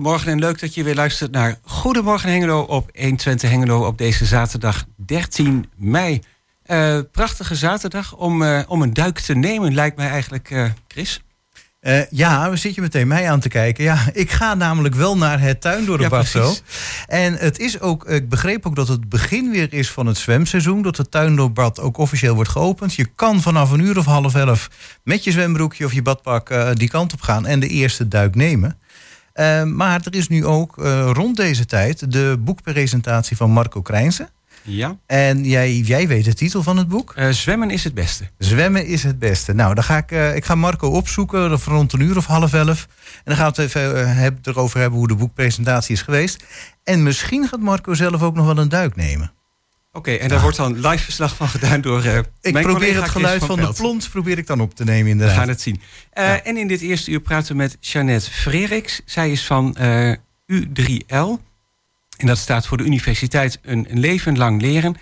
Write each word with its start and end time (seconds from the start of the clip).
Goedemorgen 0.00 0.32
en 0.32 0.38
leuk 0.38 0.60
dat 0.60 0.74
je 0.74 0.82
weer 0.82 0.94
luistert 0.94 1.30
naar 1.30 1.58
Goedemorgen 1.62 2.30
Hengelo 2.30 2.60
op 2.60 2.90
120 2.94 3.50
Hengelo 3.50 3.86
op 3.86 3.98
deze 3.98 4.24
zaterdag 4.24 4.84
13 4.96 5.70
mei. 5.76 6.22
Uh, 6.66 6.98
prachtige 7.12 7.54
zaterdag 7.54 8.16
om, 8.16 8.42
uh, 8.42 8.60
om 8.66 8.82
een 8.82 8.94
duik 8.94 9.18
te 9.18 9.34
nemen, 9.34 9.74
lijkt 9.74 9.96
mij 9.96 10.08
eigenlijk, 10.08 10.50
uh, 10.50 10.64
Chris. 10.88 11.22
ja, 12.10 12.50
we 12.50 12.56
zit 12.56 12.74
je 12.74 12.80
meteen 12.80 13.08
mij 13.08 13.30
aan 13.30 13.40
te 13.40 13.48
kijken. 13.48 13.84
Ja, 13.84 13.98
ik 14.12 14.30
ga 14.30 14.54
namelijk 14.54 14.94
wel 14.94 15.16
naar 15.16 15.40
het 15.40 15.60
tuindorp 15.60 16.00
ja, 16.00 16.52
En 17.06 17.34
het 17.34 17.58
is 17.58 17.80
ook, 17.80 18.04
ik 18.04 18.28
begreep 18.28 18.66
ook 18.66 18.76
dat 18.76 18.88
het 18.88 19.08
begin 19.08 19.50
weer 19.50 19.72
is 19.72 19.90
van 19.90 20.06
het 20.06 20.18
zwemseizoen. 20.18 20.82
Dat 20.82 20.96
het 20.96 21.10
tuindoorbad 21.10 21.80
ook 21.80 21.98
officieel 21.98 22.34
wordt 22.34 22.50
geopend. 22.50 22.94
Je 22.94 23.06
kan 23.14 23.40
vanaf 23.40 23.70
een 23.70 23.80
uur 23.80 23.98
of 23.98 24.04
half 24.04 24.34
elf 24.34 24.70
met 25.04 25.24
je 25.24 25.30
zwembroekje 25.30 25.84
of 25.84 25.92
je 25.92 26.02
badpak 26.02 26.76
die 26.78 26.88
kant 26.88 27.12
op 27.12 27.20
gaan 27.20 27.46
en 27.46 27.60
de 27.60 27.68
eerste 27.68 28.08
duik 28.08 28.34
nemen. 28.34 28.78
Uh, 29.34 29.62
maar 29.62 30.00
er 30.04 30.14
is 30.14 30.28
nu 30.28 30.46
ook 30.46 30.78
uh, 30.78 31.10
rond 31.12 31.36
deze 31.36 31.66
tijd 31.66 32.12
de 32.12 32.36
boekpresentatie 32.40 33.36
van 33.36 33.50
Marco 33.50 33.82
Krijnsen. 33.82 34.28
Ja. 34.62 34.96
En 35.06 35.44
jij, 35.44 35.76
jij 35.76 36.08
weet 36.08 36.24
de 36.24 36.34
titel 36.34 36.62
van 36.62 36.76
het 36.76 36.88
boek? 36.88 37.14
Uh, 37.16 37.28
zwemmen 37.28 37.70
is 37.70 37.84
het 37.84 37.94
beste. 37.94 38.30
Zwemmen 38.38 38.86
is 38.86 39.02
het 39.02 39.18
beste. 39.18 39.52
Nou, 39.52 39.74
dan 39.74 39.84
ga 39.84 39.96
ik, 39.96 40.10
ik 40.36 40.44
ga 40.44 40.54
Marco 40.54 40.88
opzoeken 40.88 41.48
rond 41.48 41.92
een 41.92 42.00
uur 42.00 42.16
of 42.16 42.26
half 42.26 42.52
elf. 42.52 42.88
En 43.14 43.22
dan 43.24 43.36
gaan 43.36 43.52
we 43.54 43.62
het 43.62 43.76
even 43.76 44.38
erover 44.42 44.80
hebben 44.80 44.98
hoe 44.98 45.08
de 45.08 45.14
boekpresentatie 45.14 45.94
is 45.94 46.02
geweest. 46.02 46.44
En 46.84 47.02
misschien 47.02 47.48
gaat 47.48 47.60
Marco 47.60 47.94
zelf 47.94 48.22
ook 48.22 48.34
nog 48.34 48.46
wel 48.46 48.58
een 48.58 48.68
duik 48.68 48.96
nemen. 48.96 49.32
Oké, 49.92 50.10
en 50.10 50.28
daar 50.28 50.40
wordt 50.40 50.56
dan 50.56 50.74
live 50.80 51.04
verslag 51.04 51.36
van 51.36 51.48
gedaan 51.48 51.80
door. 51.80 52.04
Uh, 52.04 52.18
ik 52.40 52.60
probeer 52.60 52.94
het 52.94 53.10
geluid 53.10 53.44
van, 53.44 53.60
de 53.60 53.72
plons 53.72 54.08
probeer 54.08 54.38
ik 54.38 54.46
dan 54.46 54.60
op 54.60 54.74
te 54.74 54.84
nemen. 54.84 55.10
Inderdaad. 55.10 55.34
We 55.34 55.40
gaan 55.40 55.48
het 55.48 55.60
zien. 55.60 55.80
Uh, 56.18 56.46
En 56.46 56.56
in 56.56 56.68
dit 56.68 56.80
eerste 56.80 57.10
uur 57.10 57.20
praten 57.20 57.48
we 57.52 57.56
met 57.56 57.76
Jeannette 57.80 58.30
Freriks. 58.30 59.00
Zij 59.04 59.30
is 59.30 59.46
van 59.46 59.76
uh, 59.80 60.14
U3L. 60.52 61.40
En 62.16 62.26
dat 62.26 62.38
staat 62.38 62.66
voor 62.66 62.76
de 62.76 62.84
Universiteit 62.84 63.58
Een, 63.62 63.86
een 63.90 63.98
Leven 63.98 64.38
Lang 64.38 64.60
Leren. 64.60 64.96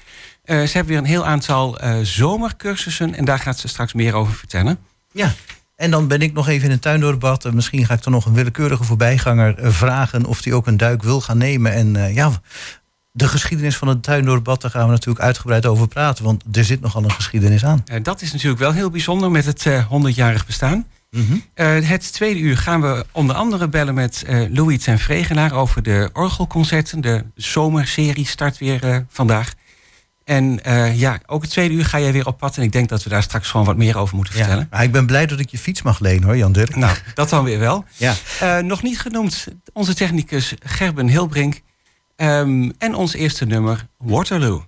ze 0.45 0.55
hebben 0.55 0.87
weer 0.87 0.99
een 0.99 1.05
heel 1.05 1.27
aantal 1.27 1.79
zomercursussen. 2.03 3.15
En 3.15 3.25
daar 3.25 3.39
gaat 3.39 3.59
ze 3.59 3.69
straks 3.69 3.93
meer 3.93 4.15
over 4.15 4.35
vertellen. 4.35 4.79
Ja. 5.13 5.35
En 5.77 5.91
dan 5.91 6.09
ben 6.09 6.21
ik 6.21 6.33
nog 6.33 6.49
even 6.49 6.67
in 6.67 6.73
een 6.73 6.79
tuindoorbad. 6.79 7.53
Misschien 7.53 7.87
ga 7.87 7.95
ik 7.95 8.03
dan 8.03 8.13
nog 8.13 8.25
een 8.27 8.35
willekeurige 8.35 8.85
voorbijganger 8.85 9.73
vragen 9.73 10.25
of 10.25 10.43
die 10.43 10.55
ook 10.55 10.67
een 10.67 10.77
duik 10.77 11.03
wil 11.03 11.21
gaan 11.21 11.39
nemen. 11.39 11.73
En 11.73 12.15
ja, 12.15 12.41
de 13.13 13.29
geschiedenis 13.29 13.77
van 13.77 13.89
het 13.89 14.03
tuindoorbad, 14.03 14.61
daar 14.61 14.71
gaan 14.71 14.85
we 14.85 14.91
natuurlijk 14.91 15.25
uitgebreid 15.25 15.67
over 15.67 15.89
praten. 15.89 16.25
Want 16.25 16.45
er 16.53 16.65
zit 16.65 16.81
nogal 16.81 17.05
een 17.05 17.13
geschiedenis 17.13 17.65
aan. 17.65 17.85
Uh, 17.93 17.97
dat 18.03 18.23
is 18.23 18.33
natuurlijk 18.33 18.61
wel 18.61 18.73
heel 18.73 18.91
bijzonder 18.91 19.31
met 19.31 19.45
het 19.45 19.65
uh, 19.65 19.93
100-jarig 19.93 20.47
bestaan. 20.47 20.87
Mm 21.11 21.27
-hmm. 21.27 21.43
uh, 21.55 21.89
het 21.89 22.13
tweede 22.13 22.41
uur 22.41 22.57
gaan 22.57 22.81
we 22.81 23.07
onder 23.13 23.37
andere 23.37 23.69
bellen 23.69 23.95
met 23.95 24.25
Louis 24.51 24.87
en 24.87 24.99
Vregelaar 24.99 25.53
over 25.53 25.83
de 25.83 26.11
orgelconcerten. 26.13 27.01
De 27.01 27.25
zomerserie 27.35 28.27
start 28.27 28.59
weer 28.59 29.07
vandaag. 29.09 29.55
En 30.25 30.61
ja, 30.95 31.21
ook 31.27 31.43
het 31.43 31.51
tweede 31.51 31.75
uur 31.75 31.85
ga 31.85 32.01
jij 32.01 32.13
weer 32.13 32.27
op 32.27 32.39
pad. 32.39 32.57
En 32.57 32.63
ik 32.63 32.73
denk 32.73 32.89
dat 32.89 33.03
we 33.03 33.11
daar 33.11 33.23
straks 33.23 33.49
gewoon 33.51 33.67
wat 33.67 33.77
meer 33.77 33.99
over 33.99 34.17
moeten 34.17 34.35
vertellen. 34.35 34.69
Ja, 34.71 34.81
ik 34.81 34.93
ben 34.93 35.07
blij 35.07 35.27
dat 35.27 35.39
ik 35.39 35.49
je 35.49 35.59
fiets 35.59 35.83
mag 35.83 36.01
lenen 36.01 36.23
hoor, 36.23 36.37
Jan 36.37 36.53
Dirk. 36.53 36.77
Nou, 36.77 36.97
dat 37.15 37.29
dan 37.29 37.45
weer 37.45 37.59
wel. 37.59 37.85
Ja. 37.97 38.15
nog 38.61 38.83
niet 38.83 39.01
genoemd, 39.01 39.47
onze 39.73 39.95
technicus 39.95 40.55
Gerben 40.63 41.09
Hilbrink. 41.09 41.61
Um, 42.23 42.73
en 42.79 42.95
ons 42.95 43.15
eerste 43.15 43.45
nummer, 43.45 43.87
Waterloo. 43.99 44.65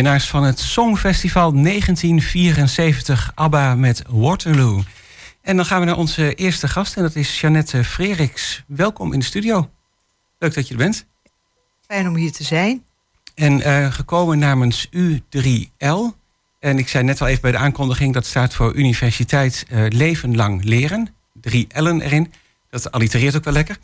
Winnaars 0.00 0.28
van 0.28 0.44
het 0.44 0.58
Songfestival 0.58 1.52
1974, 1.52 3.32
ABBA 3.34 3.74
met 3.74 4.02
Waterloo. 4.08 4.82
En 5.42 5.56
dan 5.56 5.64
gaan 5.64 5.80
we 5.80 5.86
naar 5.86 5.96
onze 5.96 6.34
eerste 6.34 6.68
gast 6.68 6.96
en 6.96 7.02
dat 7.02 7.16
is 7.16 7.40
Jeannette 7.40 7.84
Freriks. 7.84 8.62
Welkom 8.66 9.12
in 9.12 9.18
de 9.18 9.24
studio. 9.24 9.70
Leuk 10.38 10.54
dat 10.54 10.66
je 10.68 10.72
er 10.72 10.80
bent. 10.80 11.06
Fijn 11.86 12.08
om 12.08 12.14
hier 12.14 12.32
te 12.32 12.44
zijn. 12.44 12.84
En 13.34 13.58
uh, 13.58 13.92
gekomen 13.92 14.38
namens 14.38 14.88
U3L. 14.96 16.16
En 16.58 16.78
ik 16.78 16.88
zei 16.88 17.04
net 17.04 17.20
al 17.20 17.26
even 17.26 17.42
bij 17.42 17.52
de 17.52 17.58
aankondiging, 17.58 18.14
dat 18.14 18.26
staat 18.26 18.54
voor 18.54 18.74
Universiteit 18.74 19.66
uh, 19.70 19.86
Leven 19.88 20.36
Lang 20.36 20.64
Leren. 20.64 21.14
Drie 21.40 21.66
L'en 21.74 22.00
erin. 22.00 22.32
Dat 22.70 22.92
allitereert 22.92 23.36
ook 23.36 23.44
wel 23.44 23.52
lekker. 23.52 23.78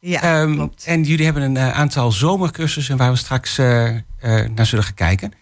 Ja, 0.00 0.40
um, 0.40 0.54
klopt. 0.54 0.84
En 0.84 1.02
jullie 1.02 1.24
hebben 1.24 1.42
een 1.42 1.56
uh, 1.56 1.70
aantal 1.70 2.12
zomercursussen 2.12 2.96
waar 2.96 3.10
we 3.10 3.16
straks 3.16 3.58
uh, 3.58 3.88
uh, 3.88 4.00
naar 4.54 4.66
zullen 4.66 4.84
gaan 4.84 4.94
kijken. 4.94 5.32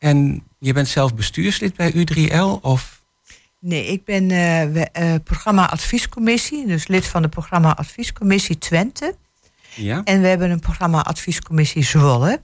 En 0.00 0.46
je 0.58 0.72
bent 0.72 0.88
zelf 0.88 1.14
bestuurslid 1.14 1.76
bij 1.76 1.92
U3L 1.92 2.60
of? 2.60 3.02
Nee, 3.58 3.86
ik 3.86 4.04
ben 4.04 4.30
uh, 4.30 5.14
programma 5.24 5.70
adviescommissie, 5.70 6.66
dus 6.66 6.86
lid 6.86 7.06
van 7.06 7.22
de 7.22 7.28
programma 7.28 7.74
adviescommissie 7.76 8.58
Twente. 8.58 9.16
Ja. 9.74 10.00
En 10.04 10.20
we 10.20 10.26
hebben 10.26 10.50
een 10.50 10.60
programma 10.60 11.00
adviescommissie 11.00 11.84
Zwolle. 11.84 12.40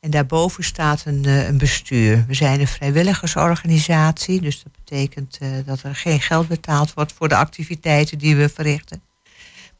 En 0.00 0.10
daarboven 0.10 0.64
staat 0.64 1.04
een, 1.04 1.24
een 1.24 1.58
bestuur. 1.58 2.24
We 2.26 2.34
zijn 2.34 2.60
een 2.60 2.66
vrijwilligersorganisatie, 2.66 4.40
dus 4.40 4.62
dat 4.62 4.72
betekent 4.84 5.38
dat 5.64 5.82
er 5.82 5.94
geen 5.94 6.20
geld 6.20 6.48
betaald 6.48 6.94
wordt 6.94 7.12
voor 7.12 7.28
de 7.28 7.36
activiteiten 7.36 8.18
die 8.18 8.36
we 8.36 8.48
verrichten. 8.48 9.02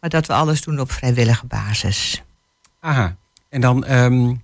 Maar 0.00 0.10
dat 0.10 0.26
we 0.26 0.32
alles 0.32 0.62
doen 0.62 0.81
op 0.81 0.93
vrijwillige 0.93 1.46
basis. 1.46 2.22
Aha. 2.81 3.17
En 3.49 3.60
dan 3.60 3.90
um, 3.90 4.43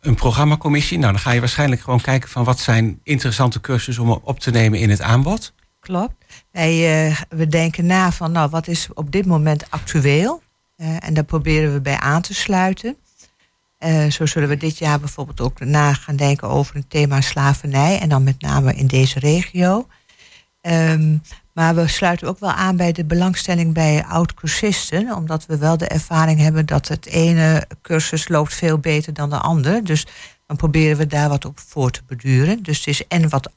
een 0.00 0.14
programmacommissie. 0.14 0.98
Nou, 0.98 1.12
dan 1.12 1.20
ga 1.20 1.30
je 1.30 1.40
waarschijnlijk 1.40 1.80
gewoon 1.80 2.00
kijken 2.00 2.28
van 2.28 2.44
wat 2.44 2.58
zijn 2.58 3.00
interessante 3.02 3.60
cursussen 3.60 4.04
om 4.04 4.20
op 4.22 4.40
te 4.40 4.50
nemen 4.50 4.78
in 4.78 4.90
het 4.90 5.02
aanbod. 5.02 5.52
Klopt. 5.80 6.14
Wij, 6.50 7.06
uh, 7.08 7.16
we 7.28 7.46
denken 7.46 7.86
na 7.86 8.12
van 8.12 8.32
nou, 8.32 8.50
wat 8.50 8.68
is 8.68 8.88
op 8.94 9.12
dit 9.12 9.26
moment 9.26 9.70
actueel? 9.70 10.42
Uh, 10.76 10.96
en 11.00 11.14
daar 11.14 11.24
proberen 11.24 11.72
we 11.72 11.80
bij 11.80 11.98
aan 11.98 12.22
te 12.22 12.34
sluiten. 12.34 12.96
Uh, 13.84 14.10
zo 14.10 14.26
zullen 14.26 14.48
we 14.48 14.56
dit 14.56 14.78
jaar 14.78 15.00
bijvoorbeeld 15.00 15.40
ook 15.40 15.60
na 15.60 15.92
gaan 15.92 16.16
denken 16.16 16.48
over 16.48 16.76
een 16.76 16.88
thema 16.88 17.20
slavernij. 17.20 17.98
En 17.98 18.08
dan 18.08 18.22
met 18.22 18.40
name 18.40 18.74
in 18.74 18.86
deze 18.86 19.18
regio. 19.18 19.86
Um, 20.62 21.22
maar 21.58 21.74
we 21.74 21.88
sluiten 21.88 22.28
ook 22.28 22.38
wel 22.38 22.50
aan 22.50 22.76
bij 22.76 22.92
de 22.92 23.04
belangstelling 23.04 23.74
bij 23.74 24.04
oud-cursisten. 24.04 25.14
Omdat 25.14 25.46
we 25.46 25.58
wel 25.58 25.76
de 25.76 25.86
ervaring 25.86 26.40
hebben 26.40 26.66
dat 26.66 26.88
het 26.88 27.06
ene 27.06 27.66
cursus 27.82 28.28
loopt 28.28 28.54
veel 28.54 28.78
beter 28.78 29.12
dan 29.12 29.30
de 29.30 29.38
ander. 29.38 29.84
Dus 29.84 30.06
dan 30.46 30.56
proberen 30.56 30.96
we 30.96 31.06
daar 31.06 31.28
wat 31.28 31.44
op 31.44 31.60
voor 31.60 31.90
te 31.90 32.00
beduren. 32.06 32.62
Dus 32.62 32.78
het 32.78 32.86
is 32.86 33.06
en 33.06 33.28
wat 33.28 33.50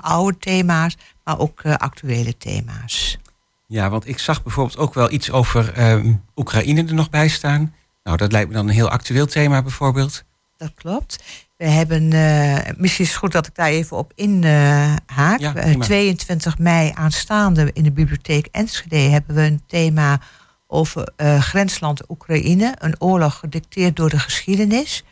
oude 0.00 0.38
thema's, 0.38 0.96
maar 1.24 1.38
ook 1.38 1.62
uh, 1.62 1.74
actuele 1.74 2.36
thema's. 2.36 3.18
Ja, 3.66 3.90
want 3.90 4.08
ik 4.08 4.18
zag 4.18 4.42
bijvoorbeeld 4.42 4.78
ook 4.78 4.94
wel 4.94 5.10
iets 5.10 5.30
over 5.30 5.78
uh, 5.78 6.14
Oekraïne 6.36 6.84
er 6.84 6.94
nog 6.94 7.10
bij 7.10 7.28
staan. 7.28 7.74
Nou, 8.02 8.16
dat 8.16 8.32
lijkt 8.32 8.48
me 8.48 8.54
dan 8.54 8.68
een 8.68 8.74
heel 8.74 8.90
actueel 8.90 9.26
thema 9.26 9.62
bijvoorbeeld. 9.62 10.24
Dat 10.56 10.72
klopt. 10.74 11.24
We 11.62 11.68
hebben, 11.68 12.02
uh, 12.12 12.58
misschien 12.76 13.04
is 13.04 13.10
het 13.10 13.18
goed 13.18 13.32
dat 13.32 13.46
ik 13.46 13.54
daar 13.54 13.68
even 13.68 13.96
op 13.96 14.12
inhaak. 14.14 15.40
Uh, 15.40 15.74
uh, 15.74 15.80
22 15.80 16.58
mei 16.58 16.90
aanstaande 16.94 17.70
in 17.72 17.82
de 17.82 17.90
bibliotheek 17.90 18.48
Enschede 18.50 18.96
hebben 18.96 19.34
we 19.34 19.42
een 19.42 19.62
thema 19.66 20.20
over 20.66 21.12
uh, 21.16 21.40
grensland 21.40 22.10
Oekraïne. 22.10 22.74
Een 22.78 22.94
oorlog 22.98 23.38
gedicteerd 23.38 23.96
door 23.96 24.08
de 24.08 24.18
geschiedenis. 24.18 25.04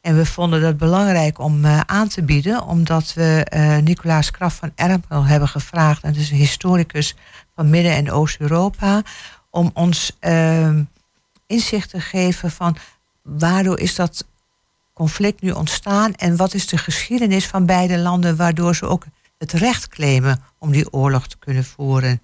En 0.00 0.16
we 0.16 0.26
vonden 0.26 0.60
dat 0.60 0.76
belangrijk 0.76 1.38
om 1.38 1.66
aan 1.66 2.08
te 2.08 2.22
bieden, 2.22 2.62
omdat 2.62 3.14
we 3.14 3.46
Nicolaas 3.84 4.30
Kraf 4.30 4.54
van 4.54 4.72
Ermel 4.74 5.24
hebben 5.24 5.48
gevraagd, 5.48 6.02
en 6.02 6.12
dat 6.12 6.22
is 6.22 6.30
een 6.30 6.36
historicus 6.36 7.14
van 7.54 7.70
Midden- 7.70 7.94
en 7.94 8.10
Oost-Europa, 8.10 9.02
om 9.50 9.70
ons 9.74 10.16
uh, 10.20 10.70
inzicht 11.46 11.90
te 11.90 12.00
geven 12.00 12.50
van 12.50 12.76
waardoor 13.22 13.78
is 13.78 13.94
dat 13.94 14.24
conflict 14.96 15.42
nu 15.42 15.50
ontstaan 15.50 16.14
en 16.14 16.36
wat 16.36 16.54
is 16.54 16.66
de 16.66 16.78
geschiedenis 16.78 17.46
van 17.46 17.66
beide 17.66 17.98
landen 17.98 18.36
waardoor 18.36 18.76
ze 18.76 18.86
ook 18.86 19.04
het 19.38 19.52
recht 19.52 19.88
claimen 19.88 20.42
om 20.58 20.70
die 20.70 20.92
oorlog 20.92 21.28
te 21.28 21.38
kunnen 21.38 21.64
voeren. 21.64 22.20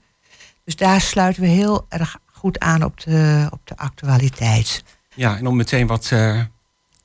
Dus 0.64 0.76
daar 0.76 1.00
sluiten 1.00 1.42
we 1.42 1.48
heel 1.48 1.86
erg 1.88 2.18
goed 2.32 2.58
aan 2.58 2.84
op 2.84 3.00
de, 3.00 3.48
op 3.50 3.60
de 3.64 3.76
actualiteit. 3.76 4.84
Ja, 5.14 5.36
en 5.36 5.46
om 5.46 5.56
meteen 5.56 5.86
wat, 5.86 6.10
uh, 6.12 6.40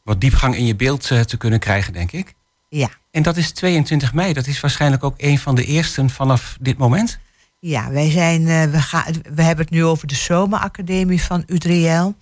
wat 0.03 0.21
diepgang 0.21 0.55
in 0.55 0.65
je 0.65 0.75
beeld 0.75 1.09
uh, 1.09 1.19
te 1.19 1.37
kunnen 1.37 1.59
krijgen, 1.59 1.93
denk 1.93 2.11
ik. 2.11 2.33
Ja. 2.69 2.89
En 3.11 3.23
dat 3.23 3.37
is 3.37 3.51
22 3.51 4.13
mei, 4.13 4.33
dat 4.33 4.47
is 4.47 4.59
waarschijnlijk 4.59 5.03
ook 5.03 5.15
een 5.17 5.39
van 5.39 5.55
de 5.55 5.65
eersten 5.65 6.09
vanaf 6.09 6.57
dit 6.61 6.77
moment? 6.77 7.19
Ja, 7.59 7.89
wij 7.89 8.11
zijn, 8.11 8.41
uh, 8.41 8.63
we, 8.63 8.81
gaan, 8.81 9.03
we 9.35 9.41
hebben 9.41 9.65
het 9.65 9.73
nu 9.73 9.85
over 9.85 10.07
de 10.07 10.15
Zomeracademie 10.15 11.21
van 11.21 11.43
Udriel. 11.47 12.15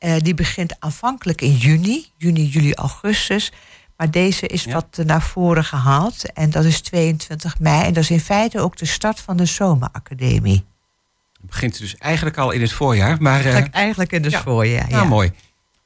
Uh, 0.00 0.18
die 0.18 0.34
begint 0.34 0.76
aanvankelijk 0.78 1.40
in 1.40 1.56
juni, 1.56 2.06
juni, 2.16 2.46
juli, 2.46 2.74
augustus. 2.74 3.52
Maar 3.96 4.10
deze 4.10 4.46
is 4.46 4.64
ja. 4.64 4.72
wat 4.72 5.00
naar 5.04 5.22
voren 5.22 5.64
gehaald. 5.64 6.32
En 6.32 6.50
dat 6.50 6.64
is 6.64 6.80
22 6.80 7.58
mei. 7.58 7.84
En 7.84 7.92
dat 7.92 8.02
is 8.02 8.10
in 8.10 8.20
feite 8.20 8.60
ook 8.60 8.76
de 8.76 8.86
start 8.86 9.20
van 9.20 9.36
de 9.36 9.44
Zomeracademie. 9.44 10.64
Het 11.32 11.50
begint 11.50 11.78
dus 11.78 11.96
eigenlijk 11.96 12.38
al 12.38 12.50
in 12.50 12.60
het 12.60 12.72
voorjaar. 12.72 13.22
Maar, 13.22 13.46
uh, 13.46 13.74
eigenlijk 13.74 14.12
in 14.12 14.22
het 14.22 14.32
ja. 14.32 14.42
voorjaar, 14.42 14.90
ja. 14.90 14.96
ja. 14.96 15.04
mooi. 15.04 15.32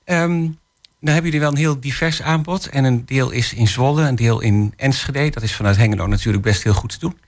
Um, 0.05 0.59
dan 1.01 1.13
hebben 1.13 1.25
jullie 1.25 1.41
wel 1.41 1.51
een 1.51 1.65
heel 1.65 1.81
divers 1.81 2.23
aanbod. 2.23 2.69
En 2.69 2.85
een 2.85 3.05
deel 3.07 3.31
is 3.31 3.53
in 3.53 3.69
Zwolle, 3.69 4.03
een 4.03 4.17
deel 4.17 4.41
in 4.41 4.73
Enschede. 4.77 5.31
Dat 5.31 5.43
is 5.43 5.55
vanuit 5.55 5.77
Hengelo 5.77 6.07
natuurlijk 6.07 6.45
best 6.45 6.63
heel 6.63 6.75
goed 6.75 6.91
te 6.91 6.99
doen. 6.99 7.19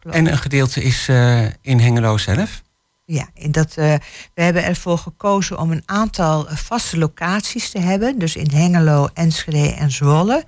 Klopt. 0.00 0.16
En 0.16 0.26
een 0.26 0.38
gedeelte 0.38 0.82
is 0.82 1.08
uh, 1.08 1.44
in 1.60 1.80
Hengelo 1.80 2.18
zelf. 2.18 2.62
Ja, 3.04 3.28
en 3.34 3.52
dat, 3.52 3.76
uh, 3.76 3.94
we 4.34 4.42
hebben 4.42 4.64
ervoor 4.64 4.98
gekozen 4.98 5.58
om 5.58 5.70
een 5.70 5.82
aantal 5.86 6.46
vaste 6.48 6.98
locaties 6.98 7.70
te 7.70 7.78
hebben. 7.78 8.18
Dus 8.18 8.36
in 8.36 8.50
Hengelo, 8.50 9.08
Enschede 9.14 9.74
en 9.74 9.90
Zwolle. 9.90 10.44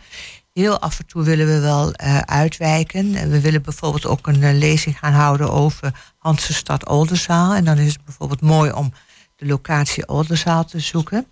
Heel 0.53 0.79
af 0.79 0.99
en 0.99 1.07
toe 1.07 1.23
willen 1.23 1.47
we 1.47 1.61
wel 1.61 1.89
uh, 1.89 2.19
uitwijken. 2.19 3.13
We 3.31 3.41
willen 3.41 3.63
bijvoorbeeld 3.63 4.07
ook 4.07 4.27
een 4.27 4.41
uh, 4.41 4.53
lezing 4.53 4.99
gaan 4.99 5.13
houden 5.13 5.51
over 5.51 6.13
Hansestad 6.19 6.89
Oldenzaal. 6.89 7.55
En 7.55 7.65
dan 7.65 7.79
is 7.79 7.93
het 7.93 8.05
bijvoorbeeld 8.05 8.41
mooi 8.41 8.73
om 8.73 8.93
de 9.37 9.47
locatie 9.47 10.09
Oldenzaal 10.09 10.65
te 10.65 10.81
zoeken. 10.81 11.27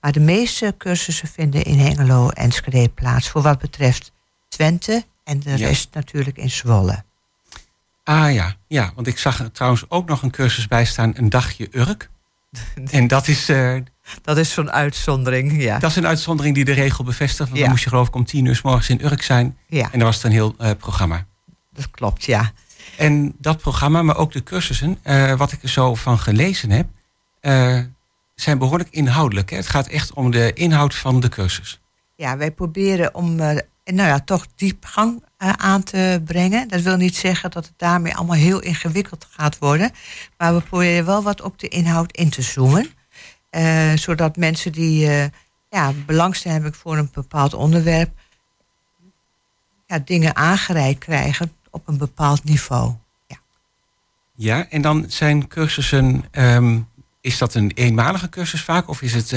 Maar 0.00 0.12
de 0.12 0.20
meeste 0.20 0.74
cursussen 0.78 1.28
vinden 1.28 1.62
in 1.64 1.78
Hengelo 1.78 2.28
en 2.28 2.44
Enschede 2.44 2.88
plaats. 2.88 3.28
Voor 3.28 3.42
wat 3.42 3.58
betreft 3.58 4.12
Twente 4.48 5.04
en 5.24 5.40
de 5.40 5.50
ja. 5.50 5.56
rest 5.56 5.88
natuurlijk 5.92 6.36
in 6.36 6.50
Zwolle. 6.50 7.04
Ah 8.04 8.32
ja, 8.32 8.56
ja, 8.68 8.92
want 8.94 9.06
ik 9.06 9.18
zag 9.18 9.38
er 9.38 9.52
trouwens 9.52 9.84
ook 9.88 10.08
nog 10.08 10.22
een 10.22 10.30
cursus 10.30 10.68
bij 10.68 10.84
staan, 10.84 11.12
een 11.16 11.28
dagje 11.28 11.68
Urk. 11.70 12.10
en 12.90 13.06
dat 13.06 13.28
is... 13.28 13.50
Uh, 13.50 13.76
dat 14.22 14.38
is 14.38 14.52
zo'n 14.52 14.70
uitzondering, 14.70 15.62
ja. 15.62 15.78
Dat 15.78 15.90
is 15.90 15.96
een 15.96 16.06
uitzondering 16.06 16.54
die 16.54 16.64
de 16.64 16.72
regel 16.72 17.04
bevestigt. 17.04 17.38
Want 17.38 17.52
ja. 17.52 17.60
dan 17.60 17.70
moest 17.70 17.82
je 17.82 17.88
geloof 17.88 18.08
ik 18.08 18.14
om 18.14 18.24
tien 18.24 18.44
uur 18.44 18.56
s 18.56 18.62
morgens 18.62 18.88
in 18.88 19.04
Urk 19.04 19.22
zijn. 19.22 19.56
Ja. 19.66 19.84
En 19.84 19.98
dan 19.98 20.02
was 20.02 20.14
het 20.14 20.24
een 20.24 20.30
heel 20.30 20.54
uh, 20.60 20.70
programma. 20.78 21.26
Dat 21.72 21.90
klopt, 21.90 22.24
ja. 22.24 22.52
En 22.96 23.34
dat 23.38 23.58
programma, 23.58 24.02
maar 24.02 24.16
ook 24.16 24.32
de 24.32 24.42
cursussen, 24.42 24.98
uh, 25.04 25.34
wat 25.34 25.52
ik 25.52 25.62
er 25.62 25.68
zo 25.68 25.94
van 25.94 26.18
gelezen 26.18 26.70
heb, 26.70 26.86
zijn 28.34 28.58
behoorlijk 28.58 28.90
inhoudelijk. 28.90 29.50
Hè? 29.50 29.56
Het 29.56 29.68
gaat 29.68 29.86
echt 29.86 30.12
om 30.12 30.30
de 30.30 30.52
inhoud 30.52 30.94
van 30.94 31.20
de 31.20 31.28
cursus. 31.28 31.80
Ja, 32.16 32.36
wij 32.36 32.50
proberen 32.50 33.14
om 33.14 33.34
nou 33.84 34.08
ja, 34.08 34.20
toch 34.20 34.46
diepgang 34.56 35.22
aan 35.42 35.82
te 35.82 36.22
brengen. 36.24 36.68
Dat 36.68 36.80
wil 36.80 36.96
niet 36.96 37.16
zeggen 37.16 37.50
dat 37.50 37.64
het 37.64 37.74
daarmee 37.76 38.14
allemaal 38.14 38.36
heel 38.36 38.60
ingewikkeld 38.60 39.26
gaat 39.30 39.58
worden. 39.58 39.90
Maar 40.38 40.54
we 40.54 40.60
proberen 40.60 41.06
wel 41.06 41.22
wat 41.22 41.40
op 41.40 41.58
de 41.58 41.68
inhoud 41.68 42.12
in 42.12 42.30
te 42.30 42.42
zoomen. 42.42 42.90
Uh, 43.50 43.92
zodat 43.94 44.36
mensen 44.36 44.72
die 44.72 45.06
uh, 45.06 45.24
ja, 45.70 45.92
belangstelling 46.06 46.62
hebben 46.62 46.80
voor 46.80 46.96
een 46.96 47.10
bepaald 47.12 47.54
onderwerp... 47.54 48.10
Ja, 49.86 49.98
dingen 49.98 50.36
aangereikt 50.36 51.04
krijgen 51.04 51.52
op 51.70 51.88
een 51.88 51.98
bepaald 51.98 52.44
niveau. 52.44 52.94
Ja, 53.26 53.36
ja 54.34 54.66
en 54.70 54.82
dan 54.82 55.04
zijn 55.08 55.48
cursussen... 55.48 56.24
Um, 56.32 56.88
is 57.20 57.38
dat 57.38 57.54
een 57.54 57.70
eenmalige 57.74 58.28
cursus 58.28 58.62
vaak 58.62 58.88
of 58.88 59.02
is 59.02 59.14
het 59.14 59.32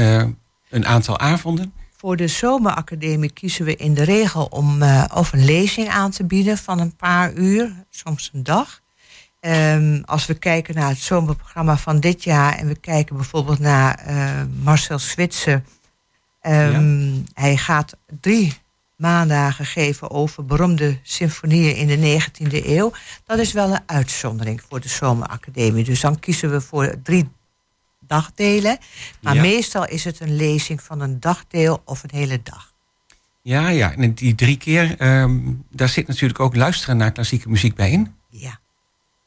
een 0.70 0.86
aantal 0.86 1.20
avonden? 1.20 1.74
Voor 2.06 2.16
de 2.16 2.28
zomeracademie 2.28 3.32
kiezen 3.32 3.66
we 3.66 3.76
in 3.76 3.94
de 3.94 4.04
regel 4.04 4.46
om 4.46 4.82
uh, 4.82 5.06
of 5.14 5.34
een 5.34 5.46
lezing 5.46 5.90
aan 5.90 6.12
te 6.12 6.24
bieden 6.26 6.58
van 6.58 6.80
een 6.80 6.96
paar 6.96 7.34
uur, 7.34 7.86
soms 7.90 8.30
een 8.34 8.44
dag. 8.44 8.82
Um, 9.42 10.04
als 10.06 10.26
we 10.26 10.34
kijken 10.34 10.76
naar 10.76 10.90
het 10.90 10.98
zomerprogramma 10.98 11.78
van 11.78 12.00
dit 12.00 12.24
jaar 12.24 12.58
en 12.58 12.68
we 12.68 12.76
kijken 12.76 13.16
bijvoorbeeld 13.16 13.60
naar 13.60 14.06
uh, 14.08 14.42
Marcel 14.64 15.00
Switser. 15.00 15.64
Um, 16.42 17.14
ja. 17.14 17.22
Hij 17.34 17.58
gaat 17.58 17.98
drie 18.20 18.54
maandagen 18.96 19.66
geven 19.66 20.12
over 20.12 20.46
beroemde 20.46 21.00
symfonieën 21.04 21.76
in 21.76 21.88
de 21.88 22.20
19e 22.22 22.66
eeuw. 22.66 22.92
Dat 23.26 23.40
is 23.40 23.54
wel 23.54 23.74
een 23.74 23.84
uitzondering 23.86 24.62
voor 24.70 24.80
de 24.80 24.90
zomeracademie. 24.90 25.84
Dus 25.84 26.02
dan 26.02 26.20
kiezen 26.20 26.52
we 26.52 26.62
voor 26.62 26.96
drie 27.04 27.30
dagdelen. 28.08 28.78
Maar 29.22 29.36
ja. 29.36 29.42
meestal 29.42 29.88
is 29.88 30.04
het 30.04 30.20
een 30.20 30.36
lezing 30.36 30.82
van 30.82 31.02
een 31.02 31.20
dagdeel 31.20 31.82
of 31.86 32.04
een 32.04 32.10
hele 32.14 32.40
dag. 32.44 32.74
Ja, 33.42 33.70
ja. 33.70 33.94
En 33.96 34.14
die 34.14 34.36
drie 34.36 34.58
keer, 34.58 34.96
um, 35.22 35.66
daar 35.72 35.90
zit 35.90 36.08
natuurlijk 36.08 36.40
ook 36.40 36.56
luisteren 36.56 36.98
naar 36.98 37.12
klassieke 37.12 37.50
muziek 37.50 37.76
bij 37.76 37.92
in. 37.92 38.16
Ja, 38.30 38.60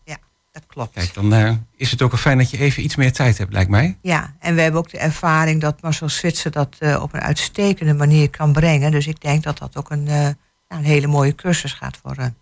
ja 0.04 0.16
dat 0.52 0.62
klopt. 0.66 0.94
Kijk, 0.94 1.14
dan 1.14 1.34
uh, 1.34 1.52
is 1.76 1.90
het 1.90 2.02
ook 2.02 2.10
wel 2.10 2.20
fijn 2.20 2.38
dat 2.38 2.50
je 2.50 2.58
even 2.58 2.82
iets 2.82 2.96
meer 2.96 3.12
tijd 3.12 3.38
hebt, 3.38 3.52
lijkt 3.52 3.70
mij. 3.70 3.98
Ja, 4.02 4.34
en 4.38 4.54
we 4.54 4.60
hebben 4.60 4.80
ook 4.80 4.90
de 4.90 4.98
ervaring 4.98 5.60
dat 5.60 5.82
Marcel 5.82 6.08
Zwitser 6.08 6.50
dat 6.50 6.76
uh, 6.80 7.02
op 7.02 7.14
een 7.14 7.20
uitstekende 7.20 7.94
manier 7.94 8.30
kan 8.30 8.52
brengen. 8.52 8.90
Dus 8.90 9.06
ik 9.06 9.20
denk 9.20 9.42
dat 9.42 9.58
dat 9.58 9.76
ook 9.76 9.90
een, 9.90 10.06
uh, 10.06 10.28
een 10.68 10.84
hele 10.84 11.06
mooie 11.06 11.34
cursus 11.34 11.72
gaat 11.72 11.98
worden. 12.02 12.36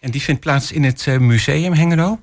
En 0.00 0.10
die 0.10 0.22
vindt 0.22 0.40
plaats 0.40 0.72
in 0.72 0.84
het 0.84 1.06
museum 1.06 1.72
Hengelo? 1.72 2.20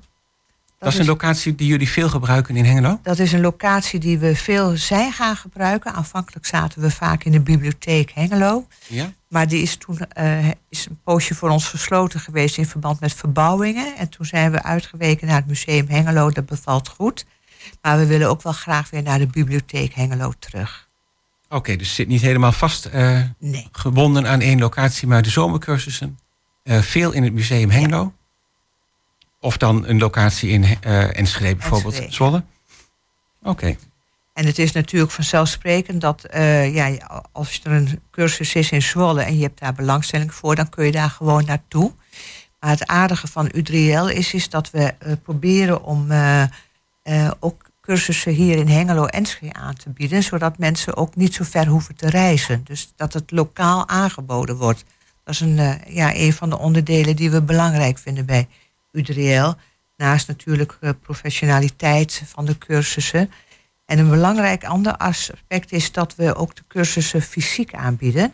Dat, 0.84 0.92
is 0.92 0.98
een 0.98 1.06
locatie 1.06 1.54
die 1.54 1.66
jullie 1.66 1.88
veel 1.88 2.08
gebruiken 2.08 2.56
in 2.56 2.64
Hengelo? 2.64 2.98
Dat 3.02 3.18
is 3.18 3.32
een 3.32 3.40
locatie 3.40 4.00
die 4.00 4.18
we 4.18 4.36
veel 4.36 4.76
zijn 4.76 5.12
gaan 5.12 5.36
gebruiken. 5.36 5.94
Aanvankelijk 5.94 6.46
zaten 6.46 6.80
we 6.80 6.90
vaak 6.90 7.24
in 7.24 7.32
de 7.32 7.40
bibliotheek 7.40 8.10
Hengelo. 8.14 8.66
Ja. 8.86 9.12
Maar 9.28 9.48
die 9.48 9.62
is 9.62 9.76
toen 9.76 9.98
uh, 10.18 10.48
is 10.68 10.86
een 10.86 11.00
poosje 11.04 11.34
voor 11.34 11.48
ons 11.48 11.68
gesloten 11.68 12.20
geweest 12.20 12.58
in 12.58 12.66
verband 12.66 13.00
met 13.00 13.12
verbouwingen. 13.12 13.96
En 13.96 14.08
toen 14.08 14.26
zijn 14.26 14.50
we 14.50 14.62
uitgeweken 14.62 15.26
naar 15.26 15.36
het 15.36 15.46
museum 15.46 15.88
Hengelo. 15.88 16.30
Dat 16.30 16.46
bevalt 16.46 16.88
goed. 16.88 17.24
Maar 17.82 17.98
we 17.98 18.06
willen 18.06 18.28
ook 18.28 18.42
wel 18.42 18.52
graag 18.52 18.90
weer 18.90 19.02
naar 19.02 19.18
de 19.18 19.26
bibliotheek 19.26 19.94
Hengelo 19.94 20.32
terug. 20.38 20.88
Oké, 21.48 21.76
dus 21.76 21.94
zit 21.94 22.08
niet 22.08 22.20
helemaal 22.20 22.52
vast 22.52 22.90
uh, 22.94 23.20
nee. 23.38 23.68
gebonden 23.72 24.26
aan 24.26 24.40
één 24.40 24.58
locatie, 24.58 25.08
maar 25.08 25.22
de 25.22 25.30
zomercursussen 25.30 26.18
uh, 26.64 26.78
veel 26.78 27.12
in 27.12 27.22
het 27.22 27.32
museum 27.32 27.70
Hengelo. 27.70 28.12
Of 29.44 29.56
dan 29.56 29.86
een 29.86 29.98
locatie 29.98 30.50
in 30.50 30.62
uh, 30.62 31.18
Enschede 31.18 31.56
bijvoorbeeld, 31.56 31.94
Enschede. 31.94 32.14
Zwolle? 32.14 32.42
Oké. 33.42 33.76
En 34.34 34.46
het 34.46 34.58
is 34.58 34.72
natuurlijk 34.72 35.12
vanzelfsprekend 35.12 36.00
dat 36.00 36.26
uh, 36.34 36.74
ja, 36.74 36.96
als 37.32 37.60
er 37.62 37.72
een 37.72 38.00
cursus 38.10 38.54
is 38.54 38.70
in 38.70 38.82
Zwolle 38.82 39.22
en 39.22 39.36
je 39.36 39.42
hebt 39.42 39.60
daar 39.60 39.74
belangstelling 39.74 40.34
voor, 40.34 40.54
dan 40.54 40.68
kun 40.68 40.84
je 40.84 40.92
daar 40.92 41.10
gewoon 41.10 41.44
naartoe. 41.44 41.92
Maar 42.60 42.70
het 42.70 42.86
aardige 42.86 43.26
van 43.26 43.52
U3L 43.56 44.14
is, 44.14 44.34
is 44.34 44.48
dat 44.48 44.70
we 44.70 44.94
uh, 45.06 45.12
proberen 45.22 45.82
om 45.82 46.06
ook 47.40 47.62
cursussen 47.80 48.32
hier 48.32 48.56
in 48.56 48.68
Hengelo 48.68 49.04
en 49.04 49.18
Enschede 49.18 49.52
aan 49.52 49.74
te 49.74 49.90
bieden, 49.90 50.22
zodat 50.22 50.58
mensen 50.58 50.96
ook 50.96 51.16
niet 51.16 51.34
zo 51.34 51.44
ver 51.44 51.66
hoeven 51.66 51.96
te 51.96 52.10
reizen. 52.10 52.60
Dus 52.64 52.92
dat 52.96 53.12
het 53.12 53.30
lokaal 53.30 53.88
aangeboden 53.88 54.56
wordt. 54.56 54.84
Dat 55.24 55.34
is 55.34 55.40
een, 55.40 55.80
ja, 55.88 56.14
een 56.14 56.32
van 56.32 56.50
de 56.50 56.58
onderdelen 56.58 57.16
die 57.16 57.30
we 57.30 57.42
belangrijk 57.42 57.98
vinden 57.98 58.26
bij 58.26 58.48
U3L. 58.98 59.60
Naast 59.96 60.28
natuurlijk 60.28 60.78
professionaliteit 61.00 62.22
van 62.24 62.44
de 62.44 62.58
cursussen. 62.58 63.30
En 63.84 63.98
een 63.98 64.10
belangrijk 64.10 64.64
ander 64.64 64.96
aspect 64.96 65.72
is 65.72 65.92
dat 65.92 66.14
we 66.14 66.34
ook 66.34 66.54
de 66.56 66.62
cursussen 66.68 67.22
fysiek 67.22 67.74
aanbieden. 67.74 68.32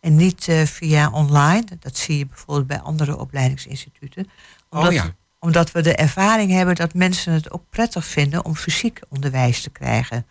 En 0.00 0.16
niet 0.16 0.46
uh, 0.46 0.62
via 0.62 1.10
online. 1.10 1.64
Dat 1.78 1.96
zie 1.96 2.18
je 2.18 2.26
bijvoorbeeld 2.26 2.66
bij 2.66 2.80
andere 2.80 3.18
opleidingsinstituten. 3.18 4.30
Omdat, 4.68 4.88
oh 4.88 4.94
ja. 4.94 5.14
omdat 5.38 5.72
we 5.72 5.82
de 5.82 5.94
ervaring 5.94 6.50
hebben 6.50 6.74
dat 6.74 6.94
mensen 6.94 7.32
het 7.32 7.50
ook 7.50 7.64
prettig 7.70 8.04
vinden 8.04 8.44
om 8.44 8.54
fysiek 8.54 9.00
onderwijs 9.08 9.62
te 9.62 9.70
krijgen. 9.70 10.26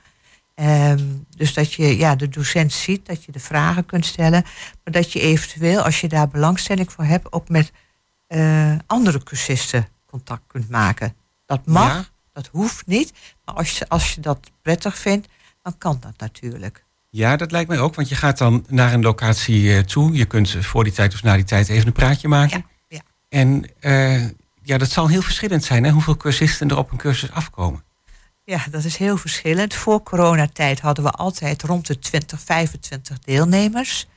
Um, 0.55 1.25
dus 1.29 1.53
dat 1.53 1.73
je 1.73 1.97
ja, 1.97 2.15
de 2.15 2.29
docent 2.29 2.73
ziet, 2.73 3.05
dat 3.05 3.23
je 3.23 3.31
de 3.31 3.39
vragen 3.39 3.85
kunt 3.85 4.05
stellen. 4.05 4.43
Maar 4.83 4.93
dat 4.93 5.11
je 5.11 5.19
eventueel, 5.19 5.81
als 5.81 6.01
je 6.01 6.07
daar 6.07 6.27
belangstelling 6.27 6.91
voor 6.91 7.03
hebt, 7.03 7.31
ook 7.31 7.49
met 7.49 7.71
uh, 8.31 8.75
andere 8.85 9.23
cursisten 9.23 9.87
contact 10.05 10.41
kunt 10.47 10.69
maken. 10.69 11.15
Dat 11.45 11.65
mag, 11.65 12.11
dat 12.33 12.49
hoeft 12.51 12.87
niet. 12.87 13.13
Maar 13.45 13.55
als 13.55 13.77
je, 13.77 13.89
als 13.89 14.13
je 14.13 14.21
dat 14.21 14.51
prettig 14.61 14.97
vindt, 14.97 15.27
dan 15.63 15.77
kan 15.77 15.97
dat 15.99 16.13
natuurlijk. 16.17 16.83
Ja, 17.09 17.35
dat 17.35 17.51
lijkt 17.51 17.69
mij 17.69 17.79
ook. 17.79 17.95
Want 17.95 18.09
je 18.09 18.15
gaat 18.15 18.37
dan 18.37 18.65
naar 18.67 18.93
een 18.93 19.01
locatie 19.01 19.75
eh, 19.75 19.83
toe. 19.83 20.13
Je 20.13 20.25
kunt 20.25 20.49
voor 20.59 20.83
die 20.83 20.93
tijd 20.93 21.13
of 21.13 21.23
na 21.23 21.35
die 21.35 21.43
tijd 21.43 21.69
even 21.69 21.87
een 21.87 21.93
praatje 21.93 22.27
maken. 22.27 22.65
Ja, 22.87 22.97
ja. 22.97 23.01
En 23.29 23.65
uh, 23.79 24.29
ja, 24.63 24.77
dat 24.77 24.89
zal 24.89 25.07
heel 25.07 25.21
verschillend 25.21 25.63
zijn. 25.63 25.83
Hè? 25.83 25.91
Hoeveel 25.91 26.17
cursisten 26.17 26.69
er 26.69 26.77
op 26.77 26.91
een 26.91 26.97
cursus 26.97 27.31
afkomen. 27.31 27.83
Ja, 28.43 28.65
dat 28.71 28.83
is 28.83 28.97
heel 28.97 29.17
verschillend. 29.17 29.73
Voor 29.73 30.03
coronatijd 30.03 30.79
hadden 30.79 31.03
we 31.03 31.11
altijd 31.11 31.61
rond 31.61 31.87
de 31.87 31.99
20, 31.99 32.41
25 32.41 33.19
deelnemers. 33.19 34.07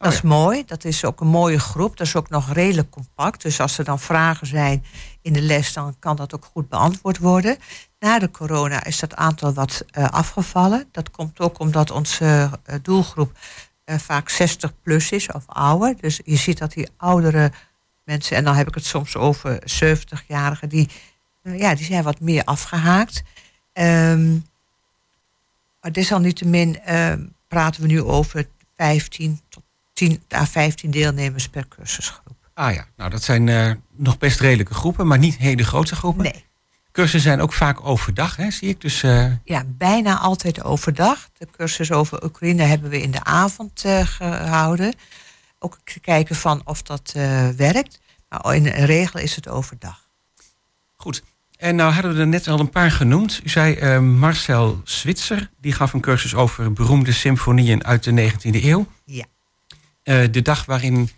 Dat 0.00 0.08
oh 0.08 0.14
is 0.14 0.22
mooi. 0.22 0.64
Dat 0.64 0.84
is 0.84 1.04
ook 1.04 1.20
een 1.20 1.26
mooie 1.26 1.58
groep. 1.58 1.96
Dat 1.96 2.06
is 2.06 2.16
ook 2.16 2.28
nog 2.28 2.52
redelijk 2.52 2.90
compact. 2.90 3.42
Dus 3.42 3.60
als 3.60 3.78
er 3.78 3.84
dan 3.84 3.98
vragen 3.98 4.46
zijn 4.46 4.84
in 5.22 5.32
de 5.32 5.40
les, 5.40 5.72
dan 5.72 5.96
kan 5.98 6.16
dat 6.16 6.34
ook 6.34 6.44
goed 6.44 6.68
beantwoord 6.68 7.18
worden. 7.18 7.56
Na 7.98 8.18
de 8.18 8.30
corona 8.30 8.84
is 8.84 8.98
dat 8.98 9.14
aantal 9.14 9.52
wat 9.52 9.84
uh, 9.92 10.08
afgevallen. 10.08 10.88
Dat 10.92 11.10
komt 11.10 11.40
ook 11.40 11.58
omdat 11.58 11.90
onze 11.90 12.24
uh, 12.24 12.76
doelgroep 12.82 13.38
uh, 13.84 13.98
vaak 13.98 14.28
60 14.28 14.72
plus 14.82 15.12
is 15.12 15.32
of 15.32 15.44
ouder. 15.46 15.96
Dus 16.00 16.20
je 16.24 16.36
ziet 16.36 16.58
dat 16.58 16.72
die 16.72 16.88
oudere 16.96 17.52
mensen, 18.04 18.36
en 18.36 18.44
dan 18.44 18.54
heb 18.54 18.68
ik 18.68 18.74
het 18.74 18.84
soms 18.84 19.16
over 19.16 19.62
70-jarigen, 19.82 20.68
die, 20.68 20.88
ja, 21.42 21.74
die 21.74 21.84
zijn 21.84 22.02
wat 22.02 22.20
meer 22.20 22.44
afgehaakt. 22.44 23.22
Um, 23.72 24.46
maar 25.80 25.92
desalniettemin 25.92 26.78
praten 27.48 27.82
we 27.82 27.88
nu 27.88 28.02
over 28.02 28.46
15 28.80 29.40
tot 29.48 29.49
10 30.00 30.22
à 30.34 30.46
15 30.46 30.90
deelnemers 30.90 31.48
per 31.48 31.68
cursusgroep. 31.68 32.36
Ah 32.54 32.74
ja, 32.74 32.86
nou 32.96 33.10
dat 33.10 33.22
zijn 33.22 33.46
uh, 33.46 33.72
nog 33.96 34.18
best 34.18 34.40
redelijke 34.40 34.74
groepen, 34.74 35.06
maar 35.06 35.18
niet 35.18 35.36
hele 35.36 35.64
grote 35.64 35.94
groepen. 35.94 36.22
Nee. 36.22 36.44
Cursussen 36.92 37.30
zijn 37.30 37.40
ook 37.40 37.52
vaak 37.52 37.84
overdag, 37.84 38.36
hè, 38.36 38.50
zie 38.50 38.68
ik. 38.68 38.80
Dus, 38.80 39.02
uh... 39.02 39.32
Ja, 39.44 39.64
bijna 39.66 40.18
altijd 40.18 40.64
overdag. 40.64 41.28
De 41.38 41.48
cursus 41.56 41.92
over 41.92 42.24
Oekraïne 42.24 42.62
hebben 42.62 42.90
we 42.90 43.02
in 43.02 43.10
de 43.10 43.24
avond 43.24 43.84
uh, 43.84 44.00
gehouden. 44.00 44.94
Ook 45.58 45.78
kijken 46.00 46.36
van 46.36 46.62
of 46.64 46.82
dat 46.82 47.12
werkt. 47.56 48.00
Maar 48.28 48.54
in 48.54 48.66
regel 48.66 49.20
is 49.20 49.36
het 49.36 49.48
overdag. 49.48 50.00
Goed. 50.96 51.22
En 51.56 51.76
nou 51.76 51.92
hadden 51.92 52.14
we 52.14 52.20
er 52.20 52.26
net 52.26 52.48
al 52.48 52.60
een 52.60 52.70
paar 52.70 52.90
genoemd. 52.90 53.40
U 53.44 53.48
zei 53.48 53.98
Marcel 53.98 54.80
Zwitser, 54.84 55.50
die 55.60 55.72
gaf 55.72 55.92
een 55.92 56.00
cursus 56.00 56.34
over 56.34 56.72
beroemde 56.72 57.12
symfonieën 57.12 57.84
uit 57.84 58.04
de 58.04 58.30
19e 58.32 58.64
eeuw. 58.64 58.86
Ja. 60.02 60.26
de 60.26 60.42
dag 60.42 60.64
waarin 60.64 61.10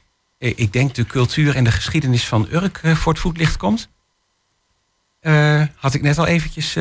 eh, 0.42 0.52
ik 0.56 0.72
denk 0.72 0.94
de 0.94 1.06
cultuur 1.06 1.56
en 1.56 1.64
de 1.64 1.70
geschiedenis 1.70 2.26
van 2.26 2.48
Urk 2.50 2.80
eh, 2.82 2.94
voor 2.94 3.12
het 3.12 3.20
voetlicht 3.20 3.56
komt. 3.56 3.88
Had 5.74 5.94
ik 5.94 6.02
net 6.02 6.18
al 6.18 6.26
eventjes 6.26 6.76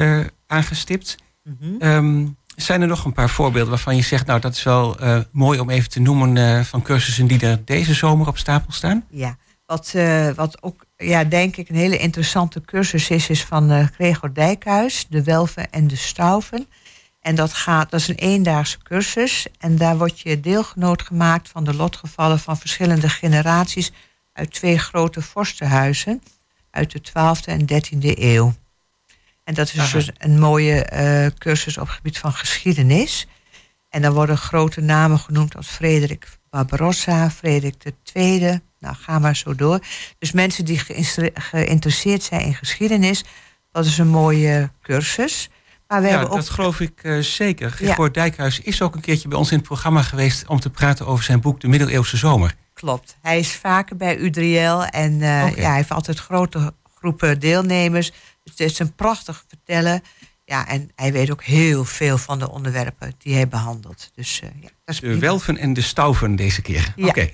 aangestipt. 0.48 1.16
Mm 1.44 1.78
um, 1.80 2.40
zijn 2.56 2.82
er 2.82 2.88
nog 2.88 3.06
een 3.06 3.14
paar 3.14 3.30
voorbeelden 3.30 3.70
waarvan 3.70 3.96
je 3.96 4.02
zegt, 4.02 4.26
nou 4.26 4.40
dat 4.40 4.56
is 4.56 4.64
wel 4.64 4.98
mooi 5.32 5.60
om 5.60 5.70
even 5.70 5.90
te 5.90 6.00
noemen 6.00 6.66
van 6.66 6.82
cursussen 6.82 7.28
die 7.28 7.40
er 7.40 7.66
deze 7.66 7.94
zomer 7.94 8.28
op 8.28 8.38
stapel 8.38 8.72
staan? 8.72 9.06
Ja, 9.10 9.38
wat, 9.66 9.94
wat 10.36 10.64
ook 10.64 10.86
ja, 10.98 11.24
denk 11.24 11.58
ik 11.58 11.70
een 11.70 11.76
hele 11.76 11.98
interessante 11.98 12.62
cursus 12.62 13.10
is, 13.10 13.30
is 13.30 13.44
van 13.44 13.90
Gregor 13.94 14.34
Dijkhuis, 14.34 15.06
de 15.10 15.24
Welven 15.24 15.72
en 15.72 15.88
de 15.88 15.96
Stauven. 15.96 16.68
En 17.22 17.36
dat, 17.36 17.54
gaat, 17.54 17.92
dat 17.92 18.00
is 18.00 18.08
een 18.08 18.16
eendaagse 18.16 18.78
cursus. 18.84 19.48
En 19.60 19.78
daar 19.78 19.98
word 19.98 20.20
je 20.20 20.40
deelgenoot 20.40 21.02
gemaakt 21.02 21.50
van 21.50 21.64
de 21.64 21.74
lotgevallen 21.74 22.40
van 22.40 22.58
verschillende 22.58 23.10
generaties 23.10 23.92
uit 24.34 24.52
twee 24.52 24.80
grote 24.80 25.22
vorstenhuizen 25.22 26.22
uit 26.72 26.92
de 26.92 27.02
12e 27.10 27.46
en 27.46 27.62
13e 27.62 28.20
eeuw. 28.20 28.54
En 29.44 29.54
dat 29.54 29.74
is 29.74 29.92
dus 29.92 30.10
een 30.18 30.40
mooie 30.40 30.90
uh, 30.94 31.38
cursus 31.38 31.78
op 31.78 31.88
het 31.88 31.96
gebied 31.96 32.18
van 32.18 32.34
geschiedenis. 32.34 33.28
En 33.90 34.02
dan 34.02 34.14
worden 34.14 34.38
grote 34.38 34.82
namen 34.82 35.20
genoemd 35.20 35.56
als 35.56 35.68
Frederik 35.68 36.28
Barbarossa, 36.50 37.30
Frederik 37.30 37.84
II. 38.14 38.60
Nou, 38.80 38.96
ga 38.96 39.20
maar 39.20 39.36
zo 39.36 39.56
door. 39.56 39.80
Dus 40.20 40.32
mensen 40.32 40.66
die 40.66 40.82
geïnteresseerd 41.34 42.24
zijn 42.24 42.42
in 42.42 42.56
geschiedenis, 42.56 43.24
dat 43.72 43.86
is 43.86 43.98
een 43.98 44.08
mooie 44.08 44.72
cursus. 44.82 45.50
Maar 45.92 46.02
we 46.02 46.08
ja, 46.08 46.26
dat 46.26 46.50
geloof 46.50 46.80
ik 46.80 47.04
uh, 47.04 47.20
zeker. 47.20 47.78
Ja. 47.80 48.10
Dijkhuis 48.10 48.60
is 48.60 48.82
ook 48.82 48.96
een 48.96 49.02
keertje 49.02 49.28
bij 49.28 49.38
ons 49.38 49.52
in 49.52 49.58
het 49.58 49.66
programma 49.66 50.02
geweest... 50.02 50.48
om 50.48 50.60
te 50.60 50.70
praten 50.70 51.08
over 51.08 51.24
zijn 51.24 51.42
boek 51.42 51.60
De 51.60 51.68
Middeleeuwse 51.68 52.18
Zomer. 52.18 52.56
Klopt. 52.74 53.18
Hij 53.22 53.40
is 53.40 53.52
vaker 53.52 53.96
bij 53.96 54.18
U3L 54.18 54.90
en 54.90 55.12
uh, 55.12 55.56
ja, 55.56 55.68
hij 55.68 55.76
heeft 55.76 55.92
altijd 55.92 56.20
grote 56.20 56.74
groepen 56.96 57.40
deelnemers. 57.40 58.12
Dus 58.44 58.52
het 58.58 58.60
is 58.60 58.80
een 58.80 58.96
prachtig 58.96 59.44
vertellen. 59.48 60.04
Ja, 60.46 60.68
en 60.68 60.92
hij 60.96 61.12
weet 61.12 61.32
ook 61.32 61.44
heel 61.44 61.86
veel 61.86 62.18
van 62.18 62.40
de 62.40 62.52
onderwerpen 62.52 63.14
die 63.18 63.34
hij 63.34 63.48
behandelt. 63.48 64.12
Dus, 64.16 64.42
uh, 64.44 64.50
ja, 64.62 64.70
dat 64.86 64.96
is 64.96 65.00
de 65.00 65.20
welven 65.20 65.58
en 65.58 65.74
de 65.74 65.82
stauven 65.82 66.36
deze 66.36 66.62
keer. 66.62 66.94
Ja. 66.96 67.08
Oké. 67.08 67.30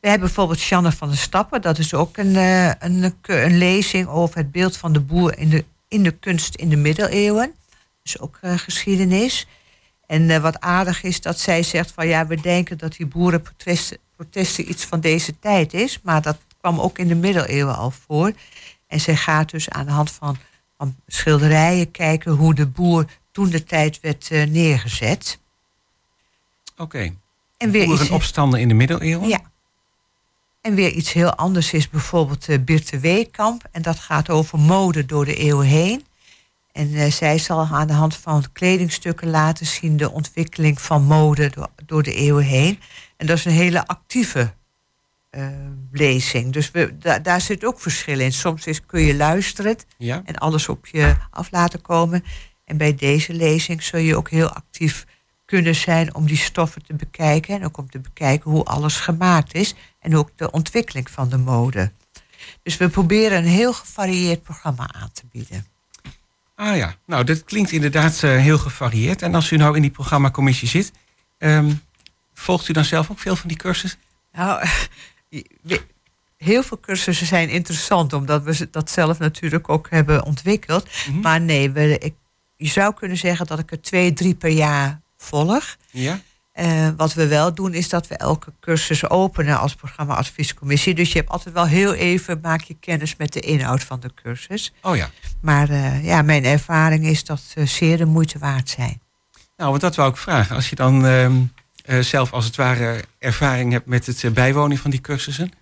We 0.00 0.08
hebben 0.08 0.26
bijvoorbeeld 0.26 0.58
Sjanne 0.58 0.92
van 0.92 1.08
der 1.08 1.18
Stappen. 1.18 1.62
Dat 1.62 1.78
is 1.78 1.94
ook 1.94 2.16
een, 2.16 2.34
een, 2.78 3.14
een 3.22 3.58
lezing 3.58 4.08
over 4.08 4.36
het 4.36 4.52
beeld 4.52 4.76
van 4.76 4.92
de 4.92 5.00
boer 5.00 5.38
in 5.38 5.48
de 5.48 5.64
in 5.96 6.02
de 6.02 6.10
kunst 6.10 6.54
in 6.54 6.68
de 6.68 6.76
middeleeuwen. 6.76 7.54
Dus 8.02 8.20
ook 8.20 8.38
uh, 8.42 8.58
geschiedenis. 8.58 9.46
En 10.06 10.22
uh, 10.22 10.38
wat 10.38 10.60
aardig 10.60 11.02
is 11.02 11.20
dat 11.20 11.38
zij 11.38 11.62
zegt 11.62 11.90
van 11.90 12.06
ja, 12.06 12.26
we 12.26 12.40
denken 12.40 12.78
dat 12.78 12.96
die 12.96 13.06
boerenprotesten 13.06 13.98
protesten 14.16 14.70
iets 14.70 14.84
van 14.84 15.00
deze 15.00 15.38
tijd 15.38 15.74
is. 15.74 16.00
Maar 16.02 16.22
dat 16.22 16.38
kwam 16.60 16.80
ook 16.80 16.98
in 16.98 17.08
de 17.08 17.14
middeleeuwen 17.14 17.76
al 17.76 17.90
voor. 17.90 18.32
En 18.86 19.00
zij 19.00 19.16
gaat 19.16 19.50
dus 19.50 19.68
aan 19.68 19.86
de 19.86 19.92
hand 19.92 20.10
van, 20.10 20.36
van 20.76 20.96
schilderijen 21.06 21.90
kijken 21.90 22.32
hoe 22.32 22.54
de 22.54 22.66
boer 22.66 23.04
toen 23.32 23.50
de 23.50 23.64
tijd 23.64 24.00
werd 24.00 24.30
uh, 24.30 24.46
neergezet. 24.46 25.38
Oké. 26.72 26.82
Okay. 26.82 27.16
En 27.56 27.70
weer 27.70 27.86
boerenopstanden 27.86 28.60
in 28.60 28.68
de 28.68 28.74
middeleeuwen? 28.74 29.28
Ja. 29.28 29.40
En 30.66 30.74
weer 30.74 30.92
iets 30.92 31.12
heel 31.12 31.34
anders 31.34 31.72
is 31.72 31.88
bijvoorbeeld 31.88 32.48
uh, 32.48 32.58
Birte 32.58 32.98
Weekamp. 32.98 33.64
En 33.72 33.82
dat 33.82 33.98
gaat 33.98 34.30
over 34.30 34.58
mode 34.58 35.06
door 35.06 35.24
de 35.24 35.34
eeuwen 35.34 35.66
heen. 35.66 36.04
En 36.72 36.88
uh, 36.88 37.10
zij 37.10 37.38
zal 37.38 37.68
aan 37.72 37.86
de 37.86 37.92
hand 37.92 38.16
van 38.16 38.44
kledingstukken 38.52 39.30
laten 39.30 39.66
zien 39.66 39.96
de 39.96 40.10
ontwikkeling 40.10 40.80
van 40.80 41.04
mode 41.04 41.50
door, 41.50 41.68
door 41.86 42.02
de 42.02 42.14
eeuwen 42.14 42.44
heen. 42.44 42.80
En 43.16 43.26
dat 43.26 43.36
is 43.38 43.44
een 43.44 43.52
hele 43.52 43.86
actieve 43.86 44.52
lezing. 45.92 46.52
Dus 46.52 46.70
we, 46.70 46.96
daar 47.22 47.40
zit 47.40 47.64
ook 47.64 47.80
verschil 47.80 48.20
in. 48.20 48.32
Soms 48.32 48.66
is, 48.66 48.86
kun 48.86 49.00
je 49.00 49.16
luisteren 49.16 49.76
en 49.98 50.36
alles 50.38 50.68
op 50.68 50.86
je 50.86 51.16
af 51.30 51.50
laten 51.50 51.80
komen. 51.80 52.24
En 52.64 52.76
bij 52.76 52.94
deze 52.94 53.32
lezing 53.32 53.82
zul 53.82 54.00
je 54.00 54.16
ook 54.16 54.30
heel 54.30 54.50
actief 54.50 55.06
kunnen 55.44 55.74
zijn 55.74 56.14
om 56.14 56.26
die 56.26 56.36
stoffen 56.36 56.82
te 56.82 56.94
bekijken. 56.94 57.54
En 57.54 57.64
ook 57.64 57.78
om 57.78 57.90
te 57.90 57.98
bekijken 57.98 58.50
hoe 58.50 58.64
alles 58.64 58.96
gemaakt 58.96 59.54
is. 59.54 59.74
En 60.06 60.16
ook 60.16 60.30
de 60.36 60.50
ontwikkeling 60.50 61.10
van 61.10 61.28
de 61.28 61.36
mode. 61.36 61.92
Dus 62.62 62.76
we 62.76 62.88
proberen 62.88 63.38
een 63.38 63.44
heel 63.44 63.72
gevarieerd 63.72 64.42
programma 64.42 64.88
aan 64.92 65.10
te 65.12 65.22
bieden. 65.32 65.66
Ah 66.54 66.76
ja, 66.76 66.94
nou 67.06 67.24
dat 67.24 67.44
klinkt 67.44 67.72
inderdaad 67.72 68.22
uh, 68.22 68.36
heel 68.36 68.58
gevarieerd. 68.58 69.22
En 69.22 69.34
als 69.34 69.50
u 69.50 69.56
nou 69.56 69.76
in 69.76 69.82
die 69.82 69.90
programmacommissie 69.90 70.68
zit, 70.68 70.92
ehm, 71.38 71.72
volgt 72.34 72.68
u 72.68 72.72
dan 72.72 72.84
zelf 72.84 73.10
ook 73.10 73.18
veel 73.18 73.36
van 73.36 73.48
die 73.48 73.56
cursussen? 73.56 73.98
Nou, 74.32 74.66
heel 76.36 76.62
veel 76.62 76.80
cursussen 76.80 77.26
zijn 77.26 77.48
interessant, 77.48 78.12
omdat 78.12 78.42
we 78.42 78.68
dat 78.70 78.90
zelf 78.90 79.18
natuurlijk 79.18 79.68
ook 79.68 79.90
hebben 79.90 80.24
ontwikkeld. 80.24 80.88
Mhm. 81.08 81.20
Maar 81.20 81.40
nee, 81.40 81.70
we, 81.70 81.98
ik, 81.98 82.14
je 82.56 82.68
zou 82.68 82.94
kunnen 82.94 83.16
zeggen 83.16 83.46
dat 83.46 83.58
ik 83.58 83.70
er 83.70 83.80
twee, 83.80 84.12
drie 84.12 84.34
per 84.34 84.50
jaar 84.50 85.00
volg. 85.16 85.76
Ja. 85.90 86.20
Uh, 86.60 86.88
wat 86.96 87.14
we 87.14 87.26
wel 87.26 87.54
doen 87.54 87.74
is 87.74 87.88
dat 87.88 88.06
we 88.06 88.16
elke 88.16 88.52
cursus 88.60 89.08
openen 89.08 89.58
als 89.58 89.74
programma 89.74 90.14
adviescommissie. 90.14 90.94
Dus 90.94 91.12
je 91.12 91.18
hebt 91.18 91.30
altijd 91.30 91.54
wel 91.54 91.66
heel 91.66 91.94
even 91.94 92.38
maak 92.42 92.60
je 92.60 92.76
kennis 92.80 93.16
met 93.16 93.32
de 93.32 93.40
inhoud 93.40 93.82
van 93.82 94.00
de 94.00 94.10
cursus. 94.14 94.72
Oh 94.82 94.96
ja. 94.96 95.10
Maar 95.40 95.70
uh, 95.70 96.04
ja, 96.04 96.22
mijn 96.22 96.44
ervaring 96.44 97.06
is 97.06 97.24
dat 97.24 97.40
ze 97.40 97.66
zeer 97.66 97.96
de 97.96 98.04
moeite 98.04 98.38
waard 98.38 98.68
zijn. 98.68 99.00
Nou, 99.56 99.70
want 99.70 99.80
dat 99.80 99.96
wou 99.96 100.10
ik 100.10 100.16
vragen. 100.16 100.56
Als 100.56 100.68
je 100.68 100.76
dan 100.76 101.06
uh, 101.06 102.00
zelf 102.00 102.32
als 102.32 102.44
het 102.44 102.56
ware 102.56 103.04
ervaring 103.18 103.72
hebt 103.72 103.86
met 103.86 104.06
het 104.06 104.34
bijwonen 104.34 104.78
van 104.78 104.90
die 104.90 105.00
cursussen, 105.00 105.52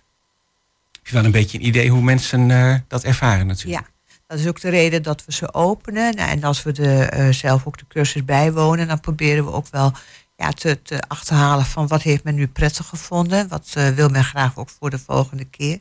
heb 0.91 1.07
je 1.07 1.13
dan 1.13 1.25
een 1.25 1.31
beetje 1.31 1.57
een 1.57 1.65
idee 1.65 1.89
hoe 1.89 2.01
mensen 2.01 2.83
dat 2.87 3.03
ervaren 3.03 3.47
natuurlijk. 3.47 3.85
Ja. 3.85 3.93
Dat 4.27 4.39
is 4.39 4.47
ook 4.47 4.61
de 4.61 4.69
reden 4.69 5.03
dat 5.03 5.25
we 5.25 5.31
ze 5.31 5.53
openen. 5.53 6.15
Nou, 6.15 6.29
en 6.29 6.43
als 6.43 6.63
we 6.63 6.71
de, 6.71 7.27
zelf 7.31 7.67
ook 7.67 7.77
de 7.77 7.87
cursus 7.87 8.25
bijwonen, 8.25 8.87
dan 8.87 8.99
proberen 8.99 9.45
we 9.45 9.51
ook 9.51 9.67
wel 9.71 9.93
ja, 10.35 10.51
te, 10.51 10.81
te, 10.81 11.01
achterhalen 11.07 11.65
van 11.65 11.87
wat 11.87 12.01
heeft 12.01 12.23
men 12.23 12.35
nu 12.35 12.47
prettig 12.47 12.85
gevonden. 12.85 13.47
Wat 13.47 13.73
uh, 13.77 13.89
wil 13.89 14.09
men 14.09 14.23
graag 14.23 14.57
ook 14.57 14.69
voor 14.69 14.89
de 14.89 14.99
volgende 14.99 15.45
keer. 15.45 15.79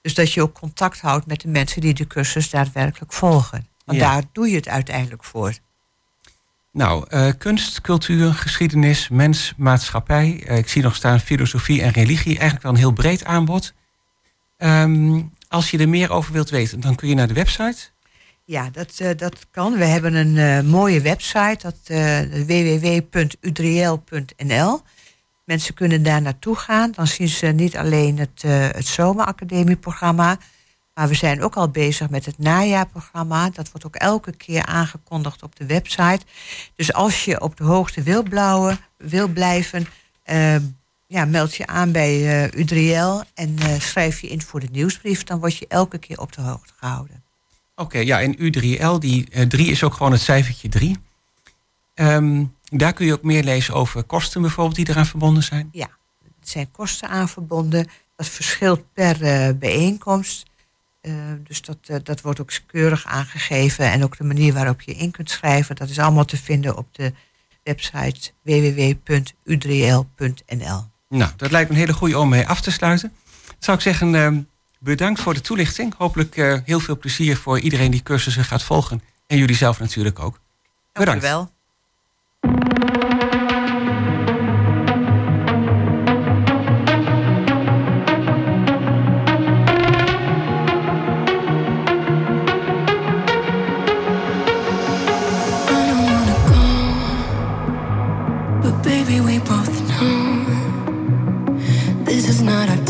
Dus 0.00 0.14
dat 0.14 0.32
je 0.32 0.42
ook 0.42 0.54
contact 0.54 1.00
houdt 1.00 1.26
met 1.26 1.40
de 1.40 1.48
mensen 1.48 1.80
die 1.80 1.94
de 1.94 2.06
cursus 2.06 2.50
daadwerkelijk 2.50 3.12
volgen. 3.12 3.68
Want 3.84 3.98
daar 3.98 4.22
doe 4.32 4.50
je 4.50 4.56
het 4.56 4.68
uiteindelijk 4.68 5.24
voor. 5.24 5.54
Nou, 6.72 7.06
uh, 7.10 7.28
kunst, 7.38 7.80
cultuur, 7.80 8.34
geschiedenis, 8.34 9.08
mens, 9.08 9.54
maatschappij. 9.56 10.44
Uh, 10.48 10.56
ik 10.56 10.68
zie 10.68 10.82
nog 10.82 10.96
staan 10.96 11.20
filosofie 11.20 11.82
en 11.82 11.90
religie. 11.90 12.32
Eigenlijk 12.32 12.62
wel 12.62 12.72
een 12.72 12.78
heel 12.78 12.92
breed 12.92 13.24
aanbod. 13.24 13.74
Um, 14.58 15.32
als 15.48 15.70
je 15.70 15.78
er 15.78 15.88
meer 15.88 16.10
over 16.10 16.32
wilt 16.32 16.50
weten, 16.50 16.80
dan 16.80 16.94
kun 16.94 17.08
je 17.08 17.14
naar 17.14 17.28
de 17.28 17.34
website 17.34 17.90
ja, 18.48 18.68
dat, 18.72 18.98
uh, 19.02 19.10
dat 19.16 19.46
kan. 19.50 19.76
We 19.76 19.84
hebben 19.84 20.14
een 20.14 20.36
uh, 20.36 20.60
mooie 20.60 21.00
website, 21.00 21.58
dat 21.62 21.76
uh, 21.86 22.20
www.udriel.nl. 22.46 24.80
Mensen 25.44 25.74
kunnen 25.74 26.02
daar 26.02 26.22
naartoe 26.22 26.56
gaan. 26.56 26.92
Dan 26.92 27.06
zien 27.06 27.28
ze 27.28 27.46
niet 27.46 27.76
alleen 27.76 28.18
het, 28.18 28.42
het 28.76 28.86
zomeracademieprogramma, 28.86 30.38
maar 30.94 31.08
we 31.08 31.14
zijn 31.14 31.42
ook 31.42 31.56
al 31.56 31.68
bezig 31.68 32.10
met 32.10 32.24
het 32.24 32.38
najaarprogramma. 32.38 33.50
Dat 33.50 33.70
wordt 33.70 33.86
ook 33.86 33.96
elke 33.96 34.36
keer 34.36 34.66
aangekondigd 34.66 35.42
op 35.42 35.56
de 35.56 35.66
website. 35.66 36.20
Dus 36.76 36.92
als 36.92 37.24
je 37.24 37.40
op 37.40 37.56
de 37.56 37.64
hoogte 37.64 38.02
wil, 38.02 38.22
blauwen, 38.22 38.78
wil 38.96 39.28
blijven, 39.28 39.86
ja, 41.06 41.24
meld 41.24 41.54
je 41.54 41.66
aan 41.66 41.92
bij 41.92 42.50
Udriel 42.54 43.22
en 43.34 43.58
schrijf 43.78 44.20
je 44.20 44.28
in 44.28 44.42
voor 44.42 44.60
de 44.60 44.68
nieuwsbrief. 44.72 45.24
Dan 45.24 45.38
word 45.38 45.56
je 45.56 45.66
elke 45.68 45.98
keer 45.98 46.20
op 46.20 46.32
de 46.32 46.40
hoogte 46.40 46.72
gehouden. 46.76 47.27
Oké, 47.78 47.98
ja, 47.98 48.20
en 48.20 48.36
U3L, 48.36 48.98
die 48.98 49.26
uh, 49.30 49.42
eh, 49.42 49.48
3 49.48 49.70
is 49.70 49.82
ook 49.82 49.94
gewoon 49.94 50.12
het 50.12 50.20
cijfertje 50.20 50.68
3. 50.68 50.90
Um, 50.90 50.98
ehm, 51.94 52.44
daar 52.78 52.92
kun 52.92 53.06
je 53.06 53.12
ook 53.12 53.22
meer 53.22 53.44
lezen 53.44 53.74
over 53.74 54.02
kosten 54.02 54.40
bijvoorbeeld 54.40 54.76
die 54.76 54.88
eraan 54.88 55.06
verbonden 55.06 55.42
zijn? 55.42 55.68
Ja, 55.72 55.88
er 56.22 56.30
zijn 56.40 56.70
kosten 56.70 57.08
aan 57.08 57.28
verbonden. 57.28 57.88
Dat 58.16 58.28
verschilt 58.28 58.92
per 58.92 59.22
uh, 59.22 59.48
bijeenkomst. 59.58 60.46
Uh, 61.02 61.14
dus 61.44 61.62
dat, 61.62 61.78
dat 62.02 62.20
wordt 62.20 62.40
ook 62.40 62.50
keurig 62.66 63.06
aangegeven. 63.06 63.90
En 63.90 64.04
ook 64.04 64.16
de 64.16 64.24
manier 64.24 64.52
waarop 64.52 64.80
je 64.80 64.92
in 64.92 65.10
kunt 65.10 65.30
schrijven, 65.30 65.76
dat 65.76 65.88
is 65.88 65.98
allemaal 65.98 66.24
te 66.24 66.36
vinden 66.36 66.76
op 66.76 66.94
de 66.94 67.12
website 67.62 68.30
www.u3l.nl. 68.42 70.84
Nou, 71.08 71.32
dat 71.36 71.50
lijkt 71.50 71.68
me 71.68 71.74
een 71.74 71.80
hele 71.80 71.92
goede 71.92 72.18
om 72.18 72.28
mee 72.28 72.46
af 72.46 72.60
te 72.60 72.70
sluiten. 72.70 73.12
Zou 73.58 73.76
ik 73.76 73.82
zeggen, 73.82 74.14
ehm, 74.14 74.40
Bedankt 74.78 75.20
voor 75.20 75.34
de 75.34 75.40
toelichting. 75.40 75.94
Hopelijk 75.96 76.36
uh, 76.36 76.58
heel 76.64 76.80
veel 76.80 76.98
plezier 76.98 77.36
voor 77.36 77.60
iedereen 77.60 77.90
die 77.90 78.02
cursussen 78.02 78.44
gaat 78.44 78.62
volgen. 78.62 79.02
En 79.26 79.38
jullie 79.38 79.56
zelf 79.56 79.78
natuurlijk 79.78 80.18
ook. 80.18 80.40
Bedankt. 80.92 81.22
Dank 81.22 81.34
wel. 81.34 81.56
Baby, 98.82 99.20
we 99.20 99.38
both 99.40 99.86
know 99.86 100.46
this 102.04 102.28
is 102.28 102.40
not 102.40 102.68
our 102.68 102.87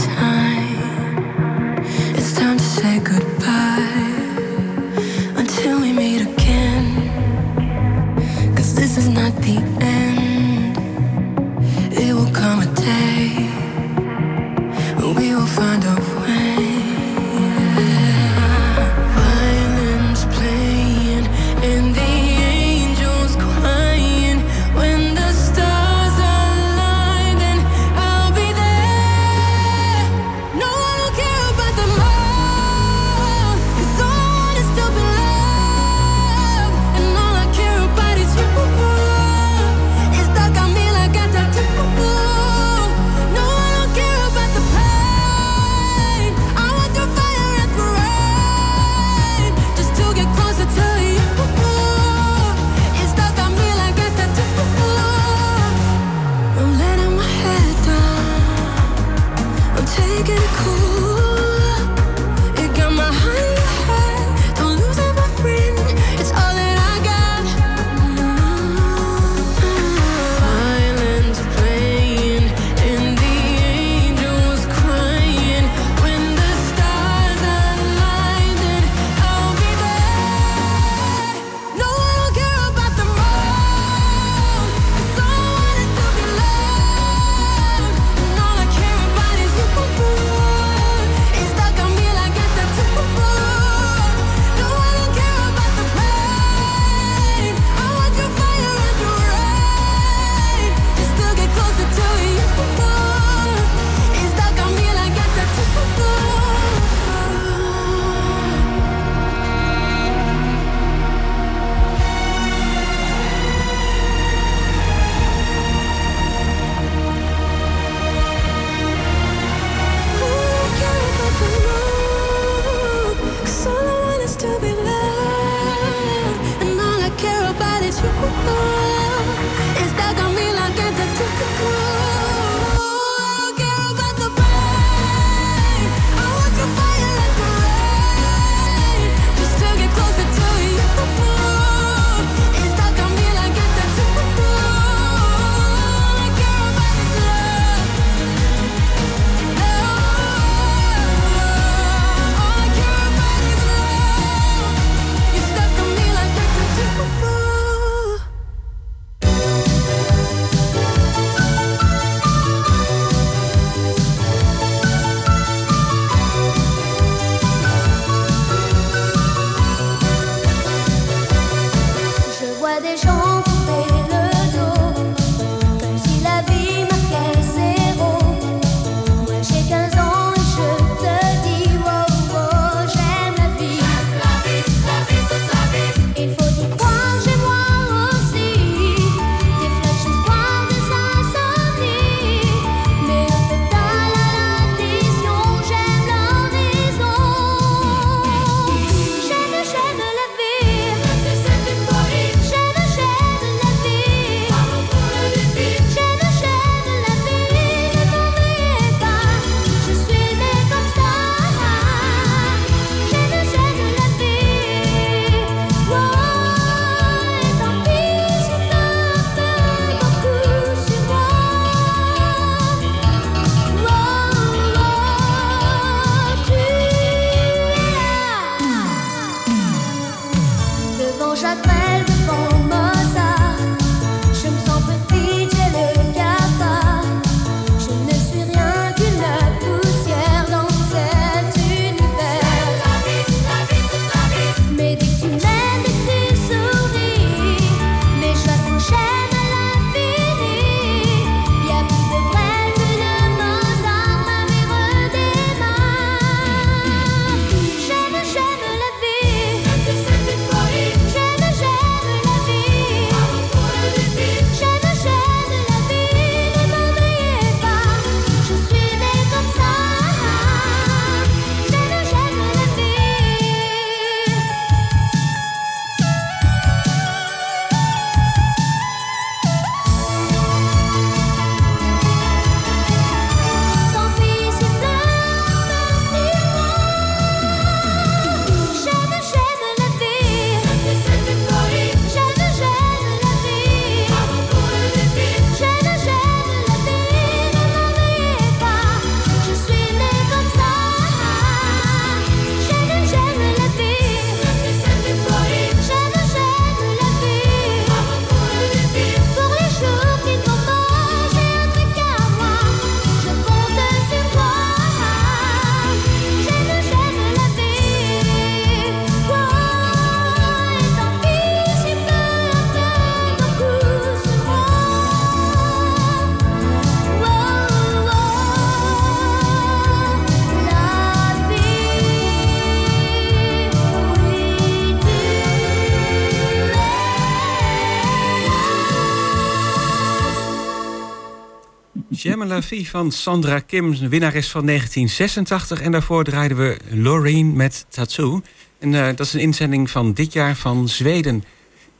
J'aime 342.38 342.50
la 342.50 342.62
vie 342.62 342.88
van 342.88 343.10
Sandra 343.10 343.60
Kim, 343.60 344.08
winnares 344.08 344.50
van 344.50 344.66
1986. 344.66 345.80
En 345.80 345.92
daarvoor 345.92 346.24
draaiden 346.24 346.56
we 346.56 346.76
Loreen 346.90 347.56
met 347.56 347.86
Tattoo. 347.88 348.42
En 348.78 348.92
uh, 348.92 349.06
dat 349.06 349.20
is 349.20 349.32
een 349.32 349.40
inzending 349.40 349.90
van 349.90 350.12
dit 350.12 350.32
jaar 350.32 350.54
van 350.54 350.88
Zweden. 350.88 351.44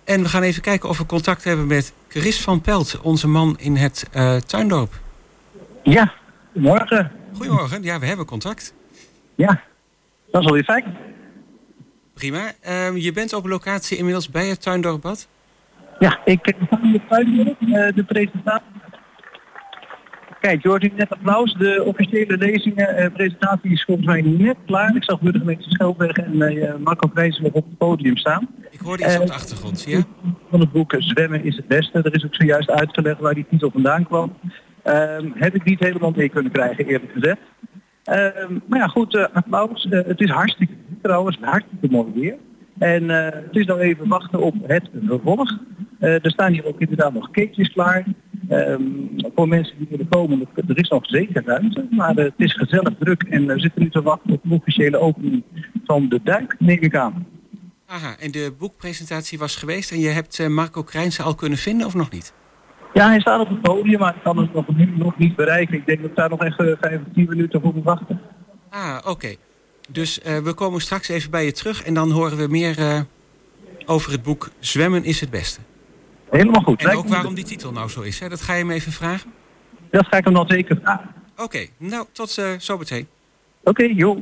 En 0.04 0.22
we 0.22 0.28
gaan 0.28 0.42
even 0.42 0.62
kijken 0.62 0.88
of 0.88 0.98
we 0.98 1.06
contact 1.06 1.44
hebben 1.44 1.66
met 1.66 1.92
Chris 2.08 2.40
van 2.40 2.60
Pelt, 2.60 3.00
onze 3.00 3.28
man 3.28 3.56
in 3.58 3.76
het 3.76 4.08
uh, 4.16 4.36
tuindorp. 4.36 5.00
Ja, 5.82 6.12
goedemorgen. 6.52 7.10
Goedemorgen, 7.36 7.82
ja, 7.82 7.98
we 7.98 8.06
hebben 8.06 8.26
contact. 8.26 8.74
Ja, 9.34 9.62
dat 10.30 10.40
is 10.40 10.46
wel 10.46 10.54
weer 10.54 10.64
fijn. 10.64 10.96
Prima. 12.14 12.52
Uh, 12.68 12.96
je 12.96 13.12
bent 13.12 13.32
op 13.32 13.46
locatie 13.46 13.96
inmiddels 13.96 14.30
bij 14.30 14.46
het 14.46 14.62
tuindorpbad? 14.62 15.28
Ja, 15.98 16.20
ik 16.24 16.54
sta 16.66 16.80
in 16.82 16.92
het 16.92 17.08
tuindorp, 17.08 17.60
uh, 17.60 17.88
de 17.94 18.04
presentatie. 18.04 18.77
Kijk, 20.40 20.62
je 20.62 20.68
hoort 20.68 20.96
net 20.96 21.10
applaus. 21.10 21.54
De 21.54 21.82
officiële 21.84 22.36
lezingen, 22.36 23.02
uh, 23.02 23.12
presentatie 23.12 23.70
is 23.70 23.84
volgens 23.84 24.06
mij 24.06 24.22
net 24.22 24.56
klaar. 24.66 24.96
Ik 24.96 25.04
zag 25.04 25.20
burgemeester 25.20 25.72
Schelberg 25.72 26.16
en 26.16 26.34
uh, 26.34 26.74
Marco 26.84 27.10
Vrijs 27.14 27.38
nog 27.38 27.52
op 27.52 27.64
het 27.64 27.78
podium 27.78 28.16
staan. 28.16 28.48
Ik 28.70 28.80
hoorde 28.80 29.04
iets 29.04 29.18
op 29.18 29.26
de 29.26 29.32
achtergrond, 29.32 29.78
zie 29.78 29.96
je? 29.96 30.04
Van 30.50 30.60
het 30.60 30.72
boek 30.72 30.94
Zwemmen 30.98 31.44
is 31.44 31.56
het 31.56 31.66
beste. 31.66 32.02
Er 32.02 32.14
is 32.14 32.24
ook 32.24 32.34
zojuist 32.34 32.70
uitgelegd 32.70 33.20
waar 33.20 33.34
die 33.34 33.46
titel 33.50 33.70
vandaan 33.70 34.04
kwam. 34.04 34.36
Ehm, 34.82 35.30
heb 35.34 35.54
ik 35.54 35.64
niet 35.64 35.80
helemaal 35.80 36.12
mee 36.16 36.28
kunnen 36.28 36.52
krijgen, 36.52 36.86
eerlijk 36.86 37.12
gezegd. 37.12 37.40
Ehm, 38.04 38.58
maar 38.66 38.78
ja, 38.78 38.86
goed, 38.86 39.14
uh, 39.14 39.24
applaus. 39.32 39.84
Uh, 39.90 40.00
het 40.06 40.20
is 40.20 40.30
hartstikke 40.30 40.74
trouwens, 41.02 41.38
hartstikke 41.40 41.88
mooi 41.90 42.12
weer. 42.14 42.36
En 42.78 43.02
uh, 43.02 43.24
het 43.24 43.56
is 43.56 43.66
nou 43.66 43.80
even 43.80 44.08
wachten 44.08 44.40
op 44.40 44.54
het 44.66 44.88
vervolg. 45.06 45.58
er 45.98 46.30
staan 46.30 46.52
hier 46.52 46.66
ook 46.66 46.80
inderdaad 46.80 47.12
nog 47.12 47.30
cakejes 47.30 47.72
klaar. 47.72 48.04
Um, 48.50 49.10
voor 49.34 49.48
mensen 49.48 49.78
die 49.78 49.86
willen 49.90 50.08
komen, 50.08 50.48
er 50.54 50.78
is 50.78 50.88
nog 50.88 51.06
zeker 51.06 51.42
ruimte. 51.44 51.86
Maar 51.90 52.14
het 52.14 52.32
is 52.36 52.52
gezellig 52.52 52.92
druk 52.98 53.22
en 53.22 53.46
we 53.46 53.60
zitten 53.60 53.82
nu 53.82 53.90
te 53.90 54.02
wachten 54.02 54.32
op 54.32 54.40
de 54.42 54.54
officiële 54.54 54.98
opening 54.98 55.42
van 55.84 56.08
de 56.08 56.20
duik, 56.24 56.56
neem 56.58 56.80
ik 56.80 56.96
aan. 56.96 57.26
Aha, 57.86 58.16
en 58.18 58.30
de 58.30 58.54
boekpresentatie 58.58 59.38
was 59.38 59.56
geweest 59.56 59.90
en 59.90 60.00
je 60.00 60.08
hebt 60.08 60.48
Marco 60.48 60.82
Krijnse 60.82 61.22
al 61.22 61.34
kunnen 61.34 61.58
vinden 61.58 61.86
of 61.86 61.94
nog 61.94 62.10
niet? 62.10 62.32
Ja, 62.92 63.08
hij 63.08 63.20
staat 63.20 63.40
op 63.40 63.48
het 63.48 63.60
podium, 63.60 63.98
maar 63.98 64.16
ik 64.16 64.22
kan 64.22 64.38
het 64.38 64.54
nog, 64.54 64.76
nu 64.76 64.92
nog 64.96 65.18
niet 65.18 65.36
bereiken. 65.36 65.74
Ik 65.74 65.86
denk 65.86 66.00
dat 66.00 66.10
ik 66.10 66.16
daar 66.16 66.28
nog 66.28 66.40
echt 66.40 66.60
uh, 66.60 66.72
5 66.80 67.00
of 67.06 67.12
10 67.14 67.26
minuten 67.28 67.60
voor 67.60 67.74
moet 67.74 67.84
wachten. 67.84 68.20
Ah, 68.70 68.96
oké. 68.98 69.10
Okay. 69.10 69.36
Dus 69.88 70.20
uh, 70.26 70.38
we 70.38 70.54
komen 70.54 70.80
straks 70.80 71.08
even 71.08 71.30
bij 71.30 71.44
je 71.44 71.52
terug 71.52 71.82
en 71.82 71.94
dan 71.94 72.10
horen 72.10 72.36
we 72.36 72.46
meer 72.46 72.78
uh, 72.78 73.00
over 73.86 74.12
het 74.12 74.22
boek 74.22 74.50
Zwemmen 74.58 75.04
is 75.04 75.20
het 75.20 75.30
beste. 75.30 75.60
Helemaal 76.30 76.62
goed. 76.62 76.84
En 76.84 76.96
ook 76.96 77.08
waarom 77.08 77.34
die 77.34 77.44
titel 77.44 77.72
nou 77.72 77.88
zo 77.88 78.00
is, 78.00 78.20
hè? 78.20 78.28
dat 78.28 78.40
ga 78.40 78.52
je 78.52 78.58
hem 78.58 78.70
even 78.70 78.92
vragen? 78.92 79.32
Dat 79.90 80.06
ga 80.06 80.16
ik 80.16 80.24
hem 80.24 80.34
dan 80.34 80.46
zeker 80.48 80.78
vragen. 80.82 81.14
Oké, 81.32 81.42
okay. 81.42 81.70
nou 81.76 82.06
tot 82.12 82.36
uh, 82.38 82.58
zo 82.58 82.78
meteen. 82.78 83.06
Oké, 83.60 83.82
okay, 83.82 83.94
joh. 83.94 84.18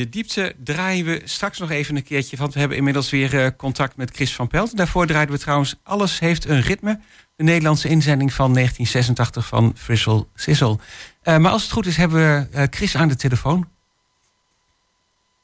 De 0.00 0.08
diepte 0.08 0.54
draaien 0.64 1.04
we 1.04 1.20
straks 1.24 1.58
nog 1.58 1.70
even 1.70 1.96
een 1.96 2.02
keertje. 2.02 2.36
Want 2.36 2.54
we 2.54 2.58
hebben 2.60 2.76
inmiddels 2.76 3.10
weer 3.10 3.34
uh, 3.34 3.46
contact 3.56 3.96
met 3.96 4.10
Chris 4.10 4.34
van 4.34 4.48
Pelt. 4.48 4.76
Daarvoor 4.76 5.06
draaiden 5.06 5.34
we 5.34 5.40
trouwens 5.40 5.80
Alles 5.82 6.18
heeft 6.18 6.48
een 6.48 6.60
ritme. 6.60 7.00
De 7.36 7.44
Nederlandse 7.44 7.88
inzending 7.88 8.32
van 8.32 8.54
1986 8.54 9.46
van 9.46 9.72
Frizzle 9.76 10.26
Sizzle. 10.34 10.78
Uh, 11.24 11.38
maar 11.38 11.52
als 11.52 11.62
het 11.62 11.72
goed 11.72 11.86
is, 11.86 11.96
hebben 11.96 12.18
we 12.18 12.58
uh, 12.58 12.62
Chris 12.70 12.96
aan 12.96 13.08
de 13.08 13.16
telefoon. 13.16 13.68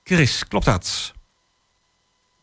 Chris, 0.05 0.49
klopt 0.49 0.65
dat? 0.65 1.15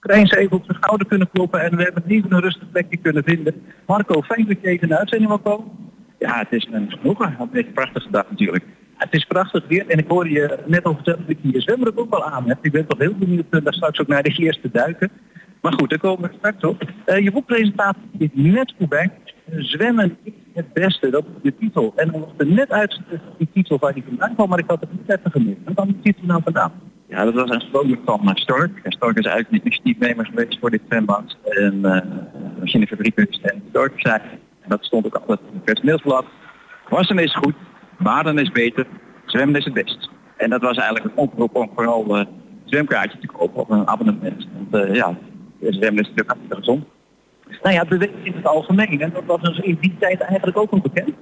Eens 0.02 0.32
even 0.32 0.58
op 0.58 0.68
de 0.68 0.74
schouder 0.74 1.08
kunnen 1.08 1.30
kloppen 1.30 1.62
en 1.62 1.76
we 1.76 1.84
hebben 1.84 2.04
even 2.08 2.34
een 2.34 2.42
rustig 2.42 2.72
plekje 2.72 2.98
kunnen 2.98 3.24
vinden. 3.24 3.66
Marco, 3.88 4.22
fijn 4.22 4.48
dat 4.48 4.58
je 4.62 4.68
even 4.68 4.88
de 4.88 4.98
uitzending 4.98 5.30
wil 5.30 5.40
komen. 5.40 5.72
Ja, 6.20 6.38
het 6.38 6.52
is 6.52 6.68
een 6.72 6.92
genoegen. 6.92 7.50
Een 7.52 7.74
prachtige 7.74 8.10
dag 8.12 8.30
natuurlijk. 8.30 8.64
Het 8.96 9.14
is 9.14 9.26
prachtig 9.26 9.68
weer 9.68 9.88
en 9.88 9.98
ik 9.98 10.08
hoorde 10.08 10.30
je 10.30 10.58
net 10.66 10.84
al 10.84 10.94
vertellen 10.96 11.26
dat 11.28 11.38
je 11.42 11.52
je 11.52 11.62
zwembroek 11.62 12.00
ook 12.00 12.14
al 12.14 12.24
aan 12.24 12.48
hebt. 12.48 12.66
Ik 12.66 12.72
ben 12.72 12.88
toch 12.88 13.00
heel 13.00 13.16
benieuwd 13.16 13.46
uh, 13.50 13.64
daar 13.64 13.74
straks 13.74 14.00
ook 14.00 14.08
naar 14.08 14.24
de 14.24 14.36
eerste 14.38 14.70
duiken. 14.72 15.10
Maar 15.62 15.74
goed, 15.74 15.90
daar 15.90 16.00
komen 16.00 16.30
we 16.30 16.36
straks 16.38 16.64
op. 16.64 16.84
Uh, 17.06 17.20
je 17.20 17.32
boekpresentatie 17.32 18.02
is 18.18 18.30
net 18.34 18.74
voorbij. 18.78 19.12
Zwemmen 19.58 20.18
is 20.24 20.34
het 20.54 20.74
beste, 20.74 21.10
dat 21.10 21.24
is 21.24 21.42
de 21.42 21.58
titel. 21.58 21.94
En 21.96 22.12
dan 22.12 22.22
was 22.22 22.30
er 22.38 22.46
net 22.46 22.72
uit 22.72 23.00
die 23.38 23.50
titel 23.54 23.78
waar 23.80 23.94
die 23.94 24.04
vandaan 24.08 24.36
kwam, 24.36 24.50
maar 24.50 24.60
ik 24.60 24.68
had 24.68 24.80
het 24.80 24.92
niet 24.92 25.10
even 25.18 25.32
gemist. 25.32 25.58
Wat 25.64 25.74
kwam 25.74 25.88
die 25.88 26.00
titel 26.02 26.26
nou 26.26 26.42
vandaan? 26.44 26.72
Ja, 27.08 27.24
dat 27.24 27.34
was 27.34 27.50
een 27.50 27.62
slogan 27.62 28.20
van 28.24 28.38
Stork. 28.38 28.80
En 28.84 28.92
Stork 28.92 29.18
is 29.18 29.26
eigenlijk 29.26 29.52
niet 29.52 29.62
initiatiefnemer 29.62 30.26
geweest 30.26 30.60
voor 30.60 30.70
dit 30.70 30.82
zwembad. 30.88 31.38
En 31.44 31.80
uh, 31.82 32.00
machinefabriek 32.60 33.18
en 33.18 33.64
Stork 33.70 33.94
zei, 33.96 34.22
en 34.62 34.70
dat 34.70 34.84
stond 34.86 35.06
ook 35.06 35.16
altijd 35.16 35.40
in 35.40 35.54
het 35.54 35.64
personeelsblad, 35.64 36.26
wassen 36.90 37.20
is 37.20 37.36
goed, 37.36 37.56
baden 38.04 38.38
is 38.38 38.52
beter, 38.52 38.88
zwemmen 39.26 39.56
is 39.56 39.66
het 39.66 39.74
best. 39.74 40.10
En 40.38 40.50
dat 40.50 40.62
was 40.62 40.78
eigenlijk 40.78 41.06
een 41.06 41.24
oproep 41.24 41.56
om 41.56 41.70
vooral 41.76 42.16
een 42.16 42.28
uh, 42.28 42.34
zwemkaartje 42.66 43.20
te 43.20 43.28
kopen 43.28 43.62
of 43.62 43.70
een 43.70 43.88
abonnement. 43.88 44.48
Want 44.54 44.86
uh, 44.86 44.96
ja, 44.96 45.18
zwemmen 45.60 46.04
is 46.04 46.10
natuurlijk 46.10 46.28
hartstikke 46.28 46.56
gezond. 46.56 46.86
Nou 47.62 47.76
ja, 47.76 47.86
beweging 47.86 48.26
in 48.26 48.34
het 48.34 48.46
algemeen. 48.46 49.02
En 49.02 49.12
dat 49.14 49.26
was 49.26 49.42
dus 49.42 49.60
in 49.60 49.78
die 49.82 49.96
tijd 50.00 50.22
eigenlijk 50.22 50.58
ook 50.58 50.72
nog 50.72 50.82
bekend. 50.82 51.16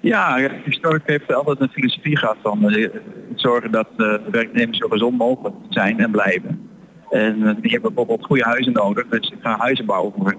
Ja, 0.00 0.50
Historic 0.64 1.02
heeft 1.06 1.34
altijd 1.34 1.60
een 1.60 1.68
filosofie 1.68 2.16
gehad 2.16 2.36
van 2.42 2.72
uh, 2.72 2.88
zorgen 3.34 3.70
dat 3.70 3.88
uh, 3.90 3.96
de 3.96 4.30
werknemers 4.30 4.78
zo 4.78 4.88
gezond 4.88 5.18
mogelijk 5.18 5.54
zijn 5.68 6.00
en 6.00 6.10
blijven. 6.10 6.70
En 7.10 7.58
die 7.60 7.70
hebben 7.70 7.94
bijvoorbeeld 7.94 8.26
goede 8.26 8.44
huizen 8.44 8.72
nodig, 8.72 9.06
dus 9.08 9.30
ik 9.30 9.38
ga 9.40 9.58
huizen 9.58 9.86
bouwen 9.86 10.12
voor 10.16 10.34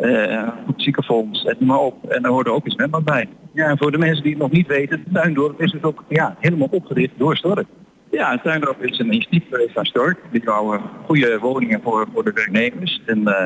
uh, 0.00 0.48
ziekenfonds, 0.76 1.44
et 1.44 1.60
maar 1.60 1.78
op. 1.78 2.10
En 2.10 2.22
daar 2.22 2.32
hoorde 2.32 2.50
ook 2.50 2.64
een 2.64 2.70
zwembad 2.70 3.04
bij. 3.04 3.28
Ja, 3.52 3.68
en 3.68 3.78
voor 3.78 3.92
de 3.92 3.98
mensen 3.98 4.22
die 4.22 4.32
het 4.32 4.42
nog 4.42 4.50
niet 4.50 4.66
weten, 4.66 5.02
het 5.04 5.14
Tuindorp 5.14 5.60
is 5.60 5.72
dus 5.72 5.82
ook 5.82 6.04
ja, 6.08 6.36
helemaal 6.40 6.68
opgericht 6.70 7.12
door 7.16 7.36
Stork. 7.36 7.66
Ja, 8.10 8.30
het 8.30 8.42
Tuindorp 8.42 8.82
is 8.82 8.98
een 8.98 9.12
initiatief 9.12 9.72
van 9.72 9.84
Stork. 9.84 10.18
Die 10.30 10.44
bouwen 10.44 10.80
goede 11.06 11.38
woningen 11.38 11.80
voor, 11.82 12.06
voor 12.12 12.24
de 12.24 12.32
werknemers. 12.32 13.02
En 13.06 13.18
uh, 13.18 13.44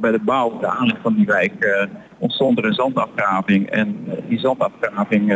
bij 0.00 0.10
de 0.10 0.20
bouw, 0.20 0.58
de 0.58 0.66
aanleg 0.66 0.96
van 1.02 1.14
die 1.14 1.26
wijk, 1.26 1.52
uh, 1.58 1.82
ontstond 2.18 2.58
er 2.58 2.64
een 2.64 2.74
zandafgraving. 2.74 3.70
En 3.70 3.96
die 4.28 4.38
zandafgraving 4.38 5.32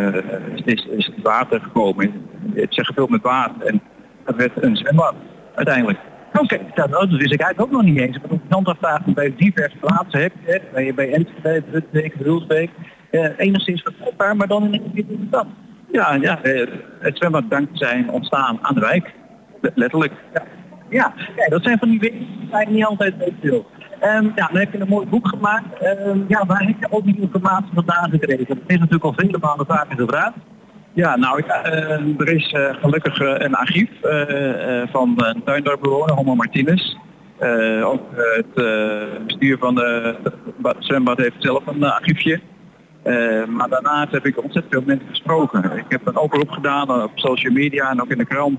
is, 0.64 0.86
is 0.86 1.06
het 1.06 1.22
water 1.22 1.60
gekomen. 1.60 2.12
Het 2.54 2.70
is 2.70 2.86
gevuld 2.86 3.10
met 3.10 3.22
water 3.22 3.66
en 3.66 3.80
dat 4.24 4.36
werd 4.36 4.62
een 4.62 4.76
zwembad 4.76 5.14
uiteindelijk. 5.54 5.98
Oké, 6.32 6.42
okay, 6.42 6.88
dat 6.88 7.10
wist 7.10 7.32
ik 7.32 7.40
eigenlijk 7.40 7.60
ook 7.60 7.70
nog 7.70 7.82
niet 7.82 7.98
eens. 7.98 8.16
Ik 8.16 8.22
zandafgraving 8.48 9.14
bij 9.14 9.34
diverse 9.36 9.76
plaatsen 9.76 10.20
heb 10.20 10.32
je, 10.46 10.60
bij, 10.72 10.94
bij 10.94 11.12
Enschede, 11.12 11.62
Drutbeek, 11.70 12.14
Hulsbeek 12.14 12.70
uh, 13.10 13.28
enigszins 13.36 13.82
verkrijgbaar, 13.82 14.36
maar 14.36 14.46
dan 14.46 14.74
in 14.74 15.06
een 15.08 15.24
stad. 15.28 15.46
Ja, 15.92 16.14
ja 16.14 16.44
uh, 16.44 16.66
het 17.00 17.16
zwembad 17.16 17.44
zijn 17.72 18.10
ontstaan 18.10 18.58
aan 18.62 18.74
de 18.74 18.80
wijk. 18.80 19.12
Letterlijk. 19.74 20.12
Ja, 20.32 21.12
ja 21.36 21.48
dat 21.48 21.62
zijn 21.62 21.78
van 21.78 21.88
die 21.88 22.00
dingen 22.00 22.18
die 22.18 22.48
zijn 22.50 22.72
niet 22.72 22.84
altijd 22.84 23.14
veel. 23.40 23.66
Um, 24.02 24.32
ja, 24.34 24.46
dan 24.46 24.60
heb 24.60 24.72
je 24.72 24.80
een 24.80 24.88
mooi 24.88 25.06
boek 25.06 25.28
gemaakt. 25.28 25.66
Um, 26.06 26.24
ja, 26.28 26.46
waar 26.46 26.62
heb 26.62 26.76
je 26.80 26.86
ook 26.90 27.04
die 27.04 27.20
informatie 27.20 27.70
vandaan 27.74 28.10
gekregen? 28.10 28.46
Dat 28.46 28.56
is 28.66 28.78
natuurlijk 28.78 29.04
al 29.04 29.14
vele 29.16 29.38
maanden 29.40 29.66
vaker 29.66 29.96
gevraagd. 29.96 30.36
Ja, 30.94 31.16
nou, 31.16 31.42
ja, 31.46 31.66
uh, 31.66 32.20
er 32.20 32.28
is 32.28 32.52
uh, 32.52 32.74
gelukkig 32.80 33.20
uh, 33.20 33.34
een 33.36 33.54
archief 33.54 33.90
van 34.90 35.14
een 35.16 35.42
tuindorpbewoner, 35.44 36.14
Homo 36.14 36.34
Martinez. 36.34 36.96
ook 37.82 38.02
het 38.14 38.54
bestuur 39.26 39.58
van 39.58 39.74
de, 39.74 40.14
zwembad 40.78 41.18
heeft 41.18 41.36
zelf 41.38 41.66
een 41.66 41.84
archiefje. 41.84 42.40
Maar 43.48 43.68
daarnaast 43.68 44.12
heb 44.12 44.26
ik 44.26 44.42
ontzettend 44.42 44.72
veel 44.74 44.82
mensen 44.86 45.08
gesproken. 45.08 45.76
Ik 45.76 45.84
heb 45.88 46.06
een 46.06 46.16
oproep 46.16 46.50
gedaan 46.50 47.02
op 47.02 47.10
social 47.14 47.52
media 47.52 47.90
en 47.90 48.02
ook 48.02 48.10
in 48.10 48.18
de 48.18 48.24
krant 48.24 48.58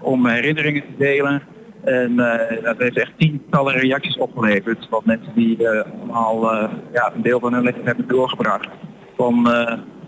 om 0.00 0.26
herinneringen 0.26 0.82
te 0.82 0.96
delen. 0.98 1.42
En 1.84 2.12
uh, 2.12 2.62
dat 2.62 2.78
heeft 2.78 2.98
echt 2.98 3.12
tientallen 3.16 3.74
reacties 3.74 4.18
opgeleverd 4.18 4.86
van 4.90 5.02
mensen 5.04 5.32
die 5.34 5.68
allemaal 5.68 6.52
ja, 6.92 7.12
een 7.14 7.22
deel 7.22 7.40
van 7.40 7.52
hun 7.52 7.62
leven 7.62 7.84
hebben 7.84 8.08
doorgebracht. 8.08 8.68
Van 9.16 9.48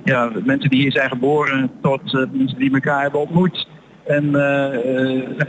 ja, 0.06 0.30
mensen 0.44 0.70
die 0.70 0.80
hier 0.80 0.92
zijn 0.92 1.08
geboren 1.08 1.70
tot 1.82 2.12
mensen 2.12 2.58
die 2.58 2.72
elkaar 2.74 3.02
hebben 3.02 3.20
ontmoet. 3.20 3.68
En 4.06 4.34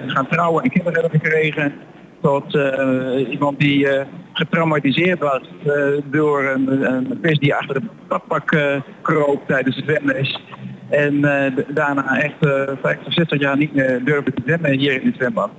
gaan 0.08 0.28
trouwen 0.28 0.63
en 0.63 0.70
kinderen 0.70 1.02
hebben 1.02 1.20
gekregen 1.20 1.74
tot 2.22 2.56
uh, 2.56 3.30
iemand 3.32 3.60
die 3.60 3.86
uh, 3.86 4.02
getraumatiseerd 4.34 5.20
was 5.20 5.41
uh, 5.65 5.74
door 6.06 6.43
een, 6.43 6.93
een 6.93 7.20
pest 7.20 7.39
die 7.39 7.56
achter 7.56 7.82
de 7.82 7.88
pakpak 8.08 8.58
kroop 9.02 9.48
tijdens 9.48 9.76
het 9.76 9.86
zwemles. 9.86 10.41
En 10.89 11.22
daarna 11.67 12.20
echt 12.20 12.36
50, 12.82 13.13
60 13.13 13.39
jaar 13.39 13.58
niet 13.58 13.74
meer 13.74 14.04
durfde 14.04 14.34
te 14.34 14.41
zwemmen 14.46 14.72
hier 14.72 15.02
in 15.02 15.08
het 15.08 15.15
zwembad. 15.15 15.50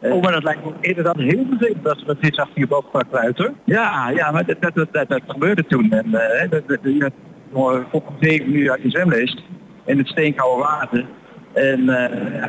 Oh, 0.00 0.22
maar 0.22 0.32
dat 0.32 0.42
lijkt 0.42 0.64
me 0.64 0.72
inderdaad 0.80 1.16
heel 1.16 1.46
vervelend 1.48 1.84
dat 1.84 1.98
ze 1.98 2.04
dat 2.04 2.16
vis 2.20 2.36
achter 2.36 2.60
je 2.60 2.66
pakpak 2.66 3.04
kluiten. 3.10 3.54
Ja, 3.64 4.10
ja, 4.10 4.30
maar 4.30 4.46
dat, 4.46 4.56
dat, 4.60 4.74
dat, 4.74 5.08
dat, 5.08 5.22
gebeurde 5.26 5.66
toen. 5.66 5.90
En 5.90 6.10
dat, 6.50 6.62
dat, 6.66 7.12
voor 7.52 7.86
zeven 8.20 8.56
uur 8.56 8.70
uit 8.70 8.82
je 8.82 8.90
zwemles 8.90 9.44
in 9.84 9.98
het 9.98 10.08
steenkoude 10.08 10.62
water. 10.62 11.06
En 11.52 11.80
uh, 11.80 11.86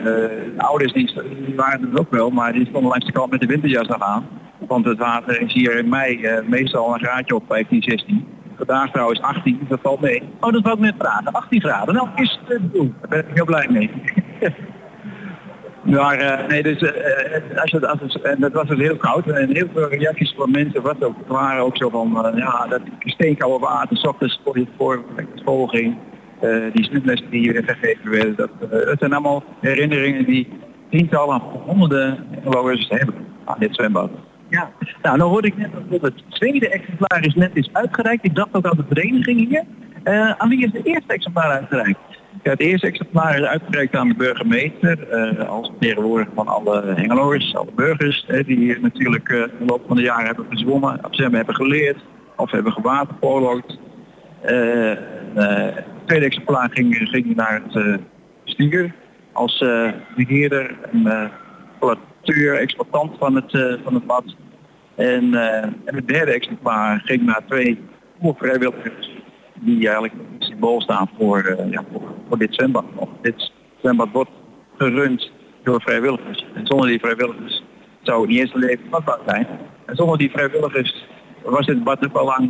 de 0.04 0.54
ouders 0.58 0.94
die, 0.94 1.14
die, 1.46 1.56
waren 1.56 1.82
het 1.82 2.00
ook 2.00 2.12
wel, 2.12 2.30
maar 2.30 2.54
die 2.54 2.66
stonden 2.66 2.90
langs 2.90 3.06
de 3.06 3.12
kant 3.12 3.32
met 3.32 3.40
de 3.40 3.46
winterjas 3.46 3.88
nog 3.88 4.02
aan. 4.02 4.28
Want 4.58 4.86
het 4.86 4.98
water 4.98 5.42
is 5.42 5.54
hier 5.54 5.78
in 5.78 5.90
mei 5.90 6.20
uh, 6.20 6.48
meestal 6.48 6.94
een 6.94 7.00
graadje 7.00 7.36
op 7.36 7.44
15, 7.48 7.84
16. 7.84 8.28
Vandaag 8.58 8.92
trouwens 8.92 9.22
18, 9.22 9.58
dus 9.60 9.70
dat 9.70 9.80
valt 9.82 10.02
mee. 10.02 10.24
Oh, 10.40 10.52
dat 10.52 10.74
ik 10.74 10.80
net 10.80 10.96
vragen. 10.98 11.32
18 11.32 11.62
graden. 11.62 11.96
Nou, 11.96 12.08
is 12.16 12.40
het 12.48 12.74
doen. 12.74 12.96
Daar 13.00 13.10
ben 13.10 13.20
ik 13.20 13.26
heel 13.34 13.46
blij 13.46 13.68
mee. 13.70 13.92
maar 15.92 16.22
uh, 16.22 16.48
nee, 16.48 16.64
dus 16.64 16.82
als 17.56 17.72
het, 17.72 17.86
als 17.86 18.00
het, 18.00 18.22
en 18.22 18.40
dat 18.40 18.52
was 18.52 18.68
dus 18.68 18.80
heel 18.80 18.98
koud 18.98 19.28
en 19.28 19.56
heel 19.56 19.68
veel 19.74 19.90
reacties 19.90 20.34
van 20.38 20.52
mensen 20.52 20.82
was 20.82 21.02
ook, 21.02 21.16
waren 21.28 21.64
ook 21.64 21.78
zo 21.78 21.90
van, 21.90 22.32
ja, 22.36 22.68
dat 22.70 22.82
steenkoude 23.00 23.60
water, 23.66 23.98
s 23.98 24.06
ochtends 24.06 24.42
voor 24.44 24.60
je 24.60 24.68
voor 24.76 25.04
die 26.74 26.84
snoeplessen 26.84 27.30
die 27.30 27.64
gegeven 27.64 28.10
werden. 28.10 28.36
Dat, 28.36 28.50
het 28.70 29.00
zijn 29.00 29.14
allemaal 29.14 29.44
herinneringen 29.60 30.26
die 30.26 30.48
tientallen, 30.90 31.42
honderden 31.66 32.28
inwoners 32.44 32.90
hebben 32.90 33.16
aan 33.46 33.60
dit 33.60 33.76
zwembad. 33.76 34.10
Ja, 34.50 34.72
nou 35.02 35.18
dan 35.18 35.30
hoorde 35.30 35.48
ik 35.48 35.58
net 35.58 35.70
dat 35.90 36.02
het 36.02 36.24
tweede 36.30 36.70
exemplaar 36.70 37.26
is 37.26 37.34
net 37.34 37.52
is 37.54 37.70
uitgereikt. 37.72 38.26
Ik 38.26 38.36
dacht 38.36 38.50
ook 38.52 38.66
aan 38.66 38.78
de 38.78 38.86
vereniging 38.88 39.48
hier. 39.48 39.64
Aan 40.38 40.50
wie 40.50 40.66
is 40.66 40.72
de 40.72 40.82
eerste 40.84 41.14
exemplaar 41.14 41.52
uitgereikt? 41.52 42.00
Het 42.42 42.60
eerste 42.60 42.88
exemplaar 42.88 43.40
is 43.40 43.46
uitgereikt 43.46 43.96
aan 43.96 44.08
de 44.08 44.16
burgemeester 44.16 44.98
uh, 45.12 45.50
als 45.50 45.68
vertegenwoordiger 45.68 46.34
van 46.36 46.48
alle 46.48 46.94
Hengeloers, 46.96 47.56
alle 47.56 47.72
burgers 47.76 48.26
die 48.46 48.58
hier 48.58 48.80
natuurlijk 48.82 49.30
uh, 49.30 49.44
de 49.44 49.66
loop 49.66 49.84
van 49.88 49.96
de 49.96 50.02
jaren 50.02 50.26
hebben 50.26 50.46
gezwommen, 50.50 51.00
ze 51.12 51.22
hebben 51.22 51.56
geleerd 51.56 51.98
of 52.36 52.52
hebben 52.52 52.72
gewaterpolo'd. 52.72 53.80
Uh, 54.46 54.94
het 55.34 55.86
tweede 56.06 56.26
exemplaar 56.26 56.70
ging, 56.74 57.36
naar 57.36 57.62
het 57.64 58.00
bestuur 58.44 58.94
als 59.32 59.66
beheerder 60.16 60.76
en 60.92 61.32
uh, 62.26 62.60
exploitant 62.60 63.18
van 63.18 63.36
het, 63.36 63.80
van 63.84 63.94
het 63.94 64.06
bad. 64.06 64.36
En, 64.96 65.34
en 65.86 65.96
het 65.96 66.08
derde 66.08 66.32
exemplaar 66.32 67.02
ging 67.06 67.24
naar 67.24 67.42
twee 67.48 67.80
vrijwilligers 68.22 69.21
die 69.62 69.88
eigenlijk 69.88 70.14
symbool 70.40 70.82
staan 70.82 71.10
voor, 71.18 71.56
ja, 71.70 71.84
voor, 71.92 72.02
voor, 72.28 72.38
dit 72.38 72.54
zwembad. 72.54 72.86
Dit 73.22 73.52
zwembad 73.82 74.08
wordt 74.12 74.30
gerund 74.78 75.32
door 75.64 75.82
vrijwilligers. 75.82 76.46
En 76.54 76.66
zonder 76.68 76.88
die 76.88 77.00
vrijwilligers 77.00 77.64
zou 78.02 78.22
het 78.22 78.30
niet 78.30 78.40
eens 78.40 78.54
een 78.54 78.60
leven 78.60 78.86
vatbaar 78.90 79.20
zijn. 79.26 79.48
En 79.86 79.96
zonder 79.96 80.18
die 80.18 80.32
vrijwilligers 80.32 81.06
was 81.44 81.66
het 81.66 81.84
bad 81.84 82.06
ook 82.06 82.16
al 82.16 82.26
lang 82.26 82.50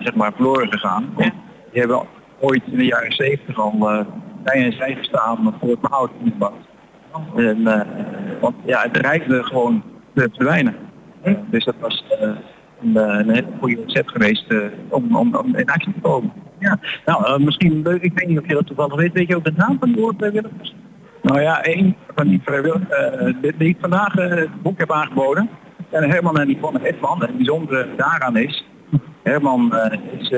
zeg 0.00 0.14
maar 0.14 0.32
verloren 0.32 0.72
gegaan. 0.72 1.14
Die 1.16 1.80
hebben 1.80 2.02
ooit 2.40 2.62
in 2.66 2.78
de 2.78 2.84
jaren 2.84 3.12
70 3.12 3.58
al 3.58 3.78
bij 4.42 4.64
en 4.64 4.72
zij 4.72 4.94
gestaan 4.94 5.54
voor 5.60 5.70
het 5.70 5.80
behoud 5.80 6.10
van 6.16 6.26
het 6.26 6.38
bad. 6.38 6.52
En, 7.36 7.62
want 8.40 8.54
ja, 8.64 8.82
het 8.82 8.94
dreigde 8.94 9.42
gewoon 9.42 9.82
te 10.14 10.28
verdwijnen. 10.32 10.76
Dus 11.50 11.64
dat 11.64 11.74
was 11.80 12.04
een, 12.82 12.96
een 12.96 13.30
hele 13.30 13.46
goede 13.60 13.82
recept 13.86 14.10
geweest 14.10 14.54
om, 14.88 15.16
om, 15.16 15.34
om 15.34 15.56
in 15.56 15.70
actie 15.70 15.92
te 15.92 16.00
komen. 16.00 16.32
Ja, 16.58 16.78
nou, 17.04 17.44
misschien, 17.44 17.86
ik 18.00 18.12
weet 18.14 18.26
niet 18.26 18.38
of 18.38 18.46
je 18.46 18.54
dat 18.54 18.66
toevallig 18.66 18.94
weet, 18.94 19.12
weet 19.12 19.28
je 19.28 19.36
ook 19.36 19.44
de 19.44 19.52
naam 19.56 19.76
van 19.78 19.92
die 19.92 20.00
woordvrijwilligers? 20.00 20.74
Nou 21.22 21.40
ja, 21.40 21.66
een 21.66 21.96
van 22.14 22.28
die 22.28 22.40
vrijwilligers 22.44 23.34
die 23.40 23.68
ik 23.68 23.76
vandaag 23.80 24.12
het 24.12 24.62
boek 24.62 24.78
heb 24.78 24.92
aangeboden. 24.92 25.48
En 25.90 26.10
Herman 26.10 26.38
en 26.38 26.50
Yvonne 26.50 26.86
Edman. 26.86 27.20
Het 27.20 27.36
bijzondere 27.36 27.86
daaraan 27.96 28.36
is, 28.36 28.64
Herman 29.22 29.74
is 30.18 30.32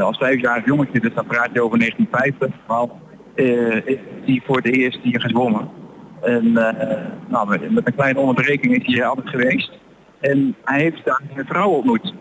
als 0.00 0.18
vijfjarig 0.18 0.64
jongetje, 0.64 1.00
dus 1.00 1.14
dan 1.14 1.26
praat 1.26 1.48
je 1.52 1.62
over 1.62 1.78
1950, 1.78 2.60
al, 2.66 2.98
is 3.84 3.98
die 4.24 4.42
voor 4.46 4.62
de 4.62 4.70
eerste 4.70 5.00
hier 5.02 5.20
gezwommen. 5.20 5.68
En 6.22 6.52
nou, 7.28 7.70
met 7.70 7.86
een 7.86 7.94
kleine 7.94 8.18
onderbreking 8.18 8.84
is 8.84 8.94
hij 8.94 9.06
altijd 9.06 9.28
geweest. 9.28 9.78
En 10.20 10.56
hij 10.64 10.80
heeft 10.80 11.04
daar 11.04 11.20
een 11.36 11.46
vrouw 11.46 11.68
ontmoet. 11.68 12.14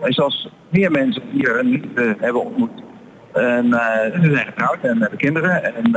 En 0.00 0.12
zoals 0.12 0.48
meer 0.68 0.90
mensen 0.90 1.22
hier 1.30 1.58
een 1.58 1.66
liefde 1.66 2.16
hebben 2.18 2.44
ontmoet. 2.44 2.82
En 3.32 3.64
ze 4.22 4.30
zijn 4.32 4.46
getrouwd 4.46 4.78
en 4.82 5.00
hebben 5.00 5.18
kinderen. 5.18 5.74
En 5.74 5.94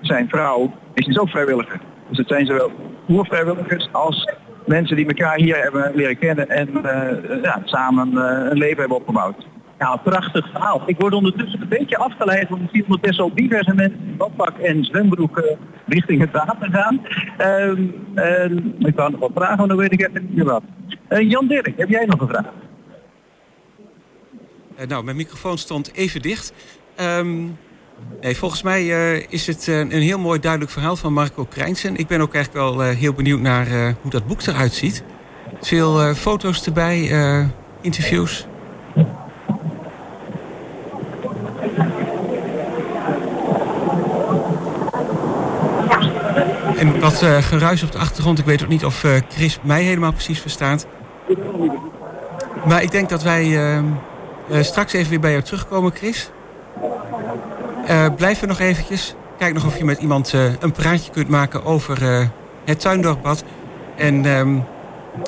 zijn 0.00 0.28
vrouw 0.28 0.72
is 0.94 1.06
dus 1.06 1.18
ook 1.18 1.28
vrijwilliger. 1.28 1.80
Dus 2.08 2.18
het 2.18 2.28
zijn 2.28 2.46
zowel 2.46 2.70
oervrijwilligers 3.08 3.88
als 3.92 4.34
mensen 4.66 4.96
die 4.96 5.06
elkaar 5.06 5.36
hier 5.36 5.56
hebben 5.56 5.92
leren 5.94 6.18
kennen 6.18 6.48
en 6.48 6.68
uh, 6.68 7.42
ja, 7.42 7.60
samen 7.64 8.16
een 8.50 8.58
leven 8.58 8.78
hebben 8.78 8.96
opgebouwd. 8.96 9.46
Ja, 9.78 9.96
prachtig 9.96 10.50
verhaal. 10.50 10.82
Ik 10.86 10.98
word 10.98 11.14
ondertussen 11.14 11.60
een 11.60 11.68
beetje 11.68 11.96
afgeleid, 11.96 12.48
want 12.48 12.62
ik 12.62 12.68
zie 12.72 12.84
dat 12.88 13.00
best 13.00 13.16
wel 13.16 13.34
diverse 13.34 13.74
mensen 13.74 13.98
in 13.98 14.16
badpak 14.16 14.58
en 14.58 14.84
zwembroek 14.84 15.38
uh, 15.38 15.44
richting 15.86 16.20
het 16.20 16.30
water 16.30 16.70
gaan. 16.70 17.00
Um, 17.72 18.74
ik 18.78 18.94
kan 18.96 19.10
nog 19.10 19.20
wat 19.20 19.30
vragen, 19.34 19.56
maar 19.58 19.68
dan 19.68 19.76
weet 19.76 19.92
ik 19.92 20.00
even 20.00 20.28
niet 20.30 20.44
wat. 20.44 20.62
Jan 21.08 21.46
Dirk, 21.46 21.72
heb 21.76 21.88
jij 21.88 22.04
nog 22.04 22.20
een 22.20 22.28
vraag? 22.28 22.46
nou, 24.88 25.04
mijn 25.04 25.16
microfoon 25.16 25.58
stond 25.58 25.94
even 25.94 26.22
dicht. 26.22 26.52
Um, 27.00 27.58
Nee, 28.20 28.36
volgens 28.36 28.62
mij 28.62 28.86
is 29.28 29.46
het 29.46 29.66
een 29.66 29.90
heel 29.90 30.18
mooi 30.18 30.40
duidelijk 30.40 30.70
verhaal 30.70 30.96
van 30.96 31.12
Marco 31.12 31.44
Krijnsen. 31.44 31.96
Ik 31.96 32.06
ben 32.06 32.20
ook 32.20 32.34
eigenlijk 32.34 32.64
wel 32.64 32.80
heel 32.80 33.12
benieuwd 33.12 33.40
naar 33.40 33.94
hoe 34.02 34.10
dat 34.10 34.26
boek 34.26 34.42
eruit 34.42 34.72
ziet. 34.72 35.04
Veel 35.60 36.14
foto's 36.14 36.66
erbij, 36.66 37.10
interviews. 37.80 38.46
En 46.78 47.00
wat 47.00 47.22
geruis 47.40 47.82
op 47.82 47.92
de 47.92 47.98
achtergrond. 47.98 48.38
Ik 48.38 48.44
weet 48.44 48.62
ook 48.62 48.68
niet 48.68 48.84
of 48.84 49.04
Chris 49.28 49.58
mij 49.62 49.82
helemaal 49.82 50.12
precies 50.12 50.40
verstaat. 50.40 50.86
Maar 52.66 52.82
ik 52.82 52.90
denk 52.90 53.08
dat 53.08 53.22
wij 53.22 53.82
straks 54.60 54.92
even 54.92 55.10
weer 55.10 55.20
bij 55.20 55.30
jou 55.30 55.42
terugkomen, 55.42 55.92
Chris. 55.94 56.30
Uh, 57.88 58.06
blijf 58.16 58.40
er 58.40 58.48
nog 58.48 58.58
eventjes. 58.58 59.14
Kijk 59.38 59.54
nog 59.54 59.66
of 59.66 59.78
je 59.78 59.84
met 59.84 59.98
iemand 59.98 60.32
uh, 60.32 60.52
een 60.60 60.72
praatje 60.72 61.10
kunt 61.10 61.28
maken 61.28 61.64
over 61.64 62.02
uh, 62.02 62.26
het 62.64 62.80
tuindorpbad. 62.80 63.44
En 63.96 64.24
um, 64.24 64.64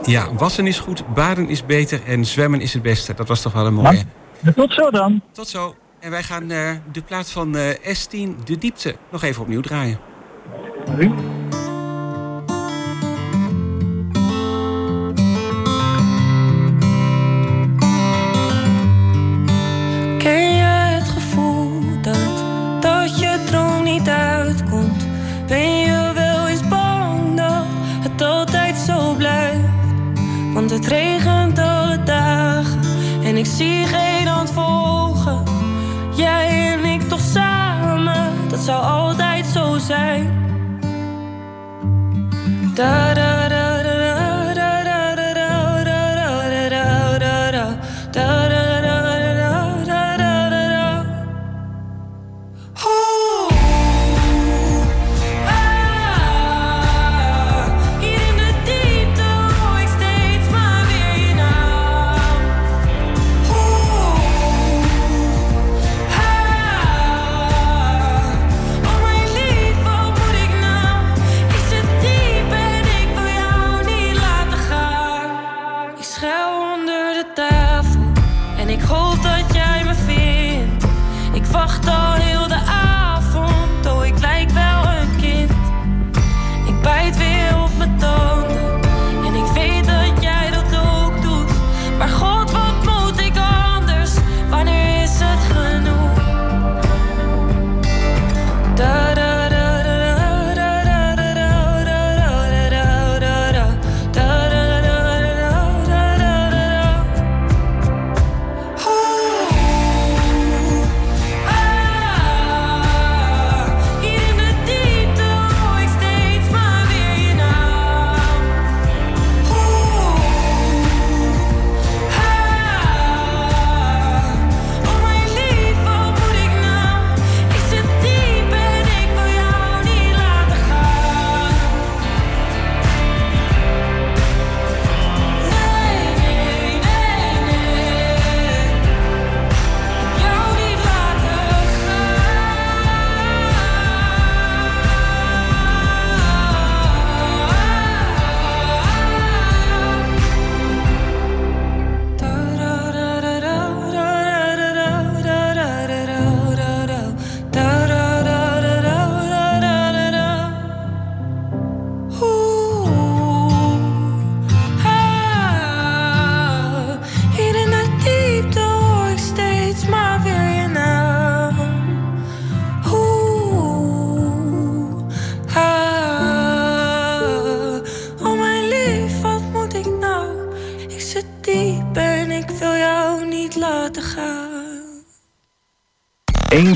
ja, 0.05 0.35
wassen 0.35 0.67
is 0.67 0.79
goed, 0.79 1.15
baden 1.15 1.49
is 1.49 1.67
beter 1.67 2.01
en 2.07 2.25
zwemmen 2.25 2.61
is 2.61 2.73
het 2.73 2.83
beste. 2.83 3.15
Dat 3.15 3.29
was 3.29 3.43
toch 3.43 3.53
wel 3.53 3.67
een 3.67 3.75
mooie. 3.75 4.03
Ja, 4.41 4.53
tot 4.53 4.73
zo 4.73 4.91
dan. 4.91 5.23
Tot 5.33 5.49
zo. 5.49 5.75
En 6.01 6.11
wij 6.11 6.23
gaan 6.23 6.49
de 6.93 7.03
plaats 7.07 7.33
van 7.33 7.57
S10, 7.83 8.45
de 8.45 8.59
diepte, 8.59 8.95
nog 9.11 9.23
even 9.23 9.43
opnieuw 9.43 9.61
draaien. 9.61 9.99
Nee. 10.97 11.39
Ben 25.47 25.79
je 25.79 26.11
wel 26.15 26.49
eens 26.49 26.69
bang 26.69 27.37
dat 27.37 27.65
het 28.01 28.23
altijd 28.23 28.77
zo 28.77 29.15
blijft? 29.15 29.59
Want 30.55 30.71
het 30.71 30.87
regent 30.87 31.59
alle 31.59 32.03
dagen 32.03 32.81
en 33.23 33.37
ik 33.37 33.47
zie 33.47 33.87
geen 33.87 34.27
hand 34.27 34.51
volgen. 34.51 35.43
Jij 36.17 36.73
en 36.73 36.85
ik 36.85 37.03
toch 37.03 37.21
samen, 37.21 38.49
dat 38.49 38.61
zou 38.61 38.83
altijd 38.85 39.30
zo 39.53 39.79
zijn. 39.79 40.39
Da 42.75 43.15
da 43.15 43.40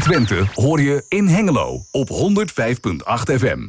120 0.05 0.55
hoor 0.55 0.81
je 0.81 1.05
in 1.09 1.27
Hengelo 1.27 1.81
op 1.91 2.09
105.8 2.09 2.15
FM. 3.35 3.69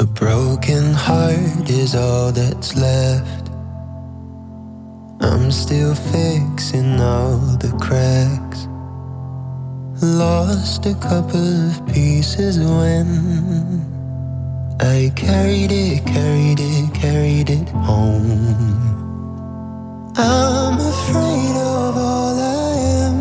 A 0.00 0.06
broken 0.12 0.94
heart 0.94 1.68
is 1.68 1.94
all 1.94 2.32
that's 2.32 2.74
left. 2.74 3.50
I'm 5.20 5.50
still 5.50 5.94
fixing 5.94 7.00
all 7.00 7.56
the 7.58 7.74
cracks. 7.78 8.75
Lost 10.02 10.84
a 10.84 10.94
couple 10.94 11.70
of 11.70 11.86
pieces 11.86 12.58
when 12.58 13.80
I 14.78 15.10
carried 15.16 15.72
it, 15.72 16.04
carried 16.04 16.60
it, 16.60 16.92
carried 16.92 17.48
it 17.48 17.66
home. 17.70 18.52
I'm 20.14 20.78
afraid 20.78 21.56
of 21.56 21.96
all 21.96 22.38
I 22.38 22.74
am. 23.06 23.18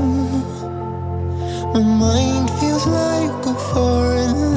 My 1.71 1.79
mind 1.79 2.51
feels 2.59 2.85
like 2.85 3.45
a 3.45 3.55
foreign 3.73 4.54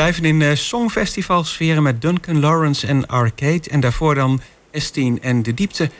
blijven 0.00 0.24
in 0.24 0.40
uh, 0.40 0.54
songfestival 0.54 1.44
sferen 1.44 1.82
met 1.82 2.02
Duncan 2.02 2.40
Lawrence 2.40 2.86
en 2.86 3.06
Arcade. 3.06 3.70
En 3.70 3.80
daarvoor 3.80 4.14
dan 4.14 4.40
S10 4.72 5.20
en 5.20 5.42
De 5.42 5.54
Diepte. 5.54 5.90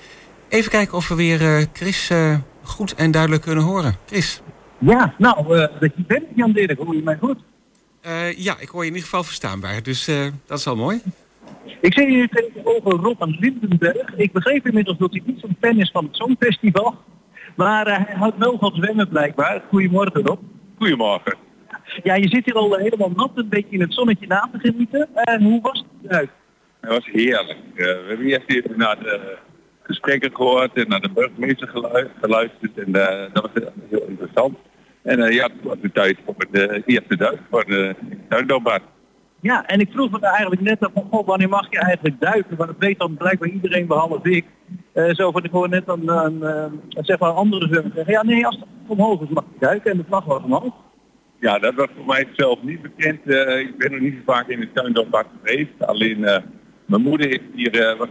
Even 0.48 0.70
kijken 0.70 0.96
of 0.96 1.08
we 1.08 1.14
weer 1.14 1.40
uh, 1.40 1.64
Chris 1.72 2.10
uh, 2.10 2.36
goed 2.62 2.94
en 2.94 3.10
duidelijk 3.10 3.42
kunnen 3.42 3.64
horen. 3.64 3.96
Chris. 4.06 4.42
Ja, 4.78 5.14
nou, 5.18 5.46
dat 5.80 5.92
je 5.96 6.02
bent 6.06 6.24
Jan 6.34 6.52
Dirk, 6.52 6.78
hoor 6.78 6.94
je 6.94 7.02
mij 7.02 7.18
goed? 7.20 7.38
ja, 8.36 8.56
ik 8.58 8.68
hoor 8.68 8.80
je 8.80 8.88
in 8.88 8.94
ieder 8.94 9.08
geval 9.08 9.24
verstaanbaar. 9.24 9.82
Dus 9.82 10.04
dat 10.46 10.58
is 10.58 10.66
al 10.66 10.76
mooi. 10.76 11.00
Ik 11.80 11.94
zie 11.94 12.06
hier 12.08 12.28
tegenover 12.28 12.90
Robin 12.90 13.36
Lindenberg. 13.40 14.14
Ik 14.16 14.32
begreep 14.32 14.66
inmiddels 14.66 14.98
dat 14.98 15.10
hij 15.10 15.22
niet 15.24 15.40
zo'n 15.40 15.56
fan 15.60 15.78
is 15.78 15.90
van 15.90 16.04
het 16.04 16.16
Songfestival. 16.16 16.94
Maar 17.56 17.86
hij 17.86 18.16
houdt 18.16 18.38
wel 18.38 18.58
van 18.58 18.72
zwemmen 18.74 19.08
blijkbaar. 19.08 19.62
Goedemorgen 19.68 20.22
Rob. 20.22 20.40
Goedemorgen. 20.78 21.49
Ja, 22.02 22.14
je 22.14 22.28
zit 22.28 22.44
hier 22.44 22.54
al 22.54 22.74
helemaal 22.74 23.10
nat, 23.10 23.30
een 23.34 23.48
beetje 23.48 23.74
in 23.74 23.80
het 23.80 23.94
zonnetje 23.94 24.26
na 24.26 24.48
te 24.52 24.58
genieten. 24.58 25.08
En 25.14 25.42
hoe 25.42 25.60
was 25.60 25.78
het 25.78 26.10
eruit? 26.10 26.30
Het 26.80 26.90
was 26.90 27.06
heerlijk. 27.12 27.58
Uh, 27.74 27.84
we 27.86 28.04
hebben 28.08 28.26
eerst 28.26 28.48
even 28.50 28.78
naar 28.78 28.98
de 28.98 29.38
gesprekken 29.82 30.34
gehoord 30.34 30.72
en 30.72 30.88
naar 30.88 31.00
de 31.00 31.10
burgemeester 31.10 31.68
geluisterd. 32.20 32.78
En 32.78 32.88
uh, 32.88 33.32
dat 33.32 33.50
was 33.52 33.62
heel 33.88 34.04
interessant. 34.08 34.56
En 35.02 35.18
uh, 35.18 35.32
ja, 35.32 35.42
het 35.42 35.62
was 35.62 35.76
de 35.80 35.92
tijd 35.92 36.16
voor 36.24 36.34
de 36.50 36.82
eerste 36.86 37.16
duik 37.16 37.38
voor 37.50 37.64
de 37.64 37.94
tuindoopbad. 38.28 38.80
Ja, 39.40 39.66
en 39.66 39.80
ik 39.80 39.90
vroeg 39.92 40.10
me 40.10 40.18
daar 40.18 40.32
eigenlijk 40.32 40.60
net 40.60 40.80
af 40.80 40.90
van, 40.94 41.06
god, 41.10 41.26
wanneer 41.26 41.48
mag 41.48 41.66
je 41.70 41.78
eigenlijk 41.78 42.20
duiken? 42.20 42.56
Want 42.56 42.70
dat 42.70 42.78
weet 42.78 42.98
dan 42.98 43.16
blijkbaar 43.16 43.48
iedereen 43.48 43.86
behalve 43.86 44.30
ik. 44.30 44.44
Uh, 44.94 45.14
zo 45.14 45.30
van, 45.30 45.44
ik 45.44 45.50
hoor 45.50 45.68
net 45.68 45.88
een, 45.88 46.08
een, 46.08 46.42
een, 46.42 46.80
zeg 47.00 47.18
maar 47.18 47.30
andere 47.30 47.68
zeggen, 47.70 48.12
ja 48.12 48.22
nee, 48.22 48.46
als 48.46 48.56
het 48.56 48.64
omhoog 48.86 49.20
is 49.20 49.28
mag 49.28 49.44
je 49.52 49.58
duiken 49.58 49.90
en 49.90 49.96
de 49.96 50.04
vlag 50.08 50.24
was 50.24 50.42
omhoog. 50.42 50.74
Ja, 51.40 51.58
dat 51.58 51.74
was 51.74 51.88
voor 51.96 52.06
mij 52.06 52.28
zelf 52.32 52.62
niet 52.62 52.82
bekend. 52.82 53.20
Uh, 53.24 53.58
ik 53.58 53.78
ben 53.78 53.90
nog 53.90 54.00
niet 54.00 54.14
zo 54.14 54.32
vaak 54.32 54.48
in 54.48 54.60
het 54.60 54.74
tuindoorbad 54.74 55.26
geweest. 55.38 55.72
Alleen 55.78 56.18
uh, 56.18 56.36
mijn 56.86 57.02
moeder 57.02 57.30
is 57.30 57.40
hier, 57.54 57.96
was, 57.98 58.08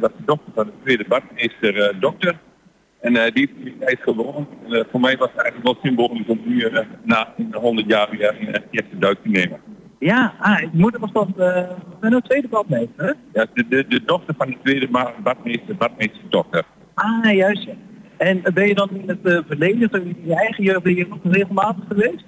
was 0.00 0.10
de 0.16 0.24
dochter 0.24 0.52
van 0.54 0.66
de 0.66 0.72
tweede 0.82 1.04
badmeester 1.08 2.00
dokter. 2.00 2.38
En 3.00 3.12
die 3.12 3.22
heeft 3.32 3.64
die 3.64 3.78
tijd 3.78 3.98
gewonnen. 4.00 4.46
voor 4.90 5.00
mij 5.00 5.16
was 5.16 5.28
het 5.32 5.40
eigenlijk 5.40 5.64
wel 5.64 5.78
symbolisch 5.82 6.26
om 6.26 6.40
nu 6.44 6.68
na 7.02 7.34
100 7.52 7.88
jaar 7.88 8.10
weer 8.10 8.36
een 8.40 8.62
eerste 8.70 8.98
duik 8.98 9.18
te 9.22 9.28
nemen. 9.28 9.60
Ja, 10.02 10.34
ah, 10.38 10.72
moeder 10.72 11.00
was 11.00 11.12
dan 11.12 11.34
uh, 11.38 11.70
een 12.00 12.22
tweede 12.22 12.48
badmeester, 12.48 13.04
hè? 13.04 13.40
Ja, 13.40 13.46
de, 13.54 13.68
de, 13.68 13.86
de 13.88 14.04
dochter 14.04 14.34
van 14.38 14.46
de 14.46 14.56
tweede 14.62 14.88
badmeester, 15.22 15.76
dokter. 16.28 16.64
Ah, 16.94 17.32
juist. 17.34 17.62
Ja. 17.62 17.72
En 18.16 18.42
ben 18.54 18.66
je 18.66 18.74
dan 18.74 18.88
in 18.92 19.08
het 19.08 19.18
uh, 19.22 19.38
verleden, 19.46 19.90
in 19.92 20.16
je 20.24 20.34
eigen 20.34 20.64
jeugd, 20.64 20.82
ben 20.82 20.94
je 20.94 21.06
nog 21.08 21.18
regelmatig 21.22 21.84
geweest? 21.88 22.24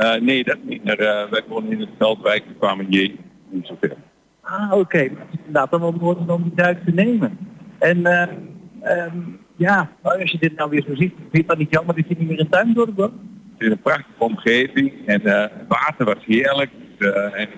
Uh, 0.00 0.20
nee, 0.20 0.44
dat 0.44 0.56
niet. 0.62 0.84
Maar, 0.84 1.00
uh, 1.00 1.30
wij 1.30 1.42
wonen 1.48 1.72
in 1.72 1.80
het 1.80 1.88
Veldwijk, 1.98 2.44
we 2.46 2.54
kwamen 2.58 2.86
je 2.88 3.14
niet 3.48 3.66
zoveel. 3.66 3.96
Ah, 4.40 4.70
oké. 4.70 4.78
Okay. 4.78 5.12
Inderdaad, 5.36 5.70
dan 5.70 5.98
worden 5.98 6.26
dan 6.26 6.42
die 6.42 6.54
duik 6.54 6.84
te 6.84 6.90
nemen. 6.90 7.38
En 7.78 7.98
uh, 7.98 8.26
um, 8.84 9.38
ja, 9.56 9.90
als 10.02 10.30
je 10.30 10.38
dit 10.38 10.56
nou 10.56 10.70
weer 10.70 10.82
zo 10.82 10.94
ziet, 10.94 11.14
vind 11.16 11.42
je 11.42 11.44
dat 11.46 11.58
niet 11.58 11.72
jammer 11.72 11.94
dat 11.94 12.08
je 12.08 12.14
niet 12.18 12.28
meer 12.28 12.38
in 12.38 12.48
tuin 12.48 12.74
door 12.74 12.86
Het 12.86 13.10
is 13.58 13.70
een 13.70 13.80
prachtige 13.80 14.24
omgeving 14.24 15.06
en 15.06 15.20
het 15.20 15.52
water 15.68 16.04
was 16.04 16.24
heerlijk. 16.24 16.70
en 16.98 17.48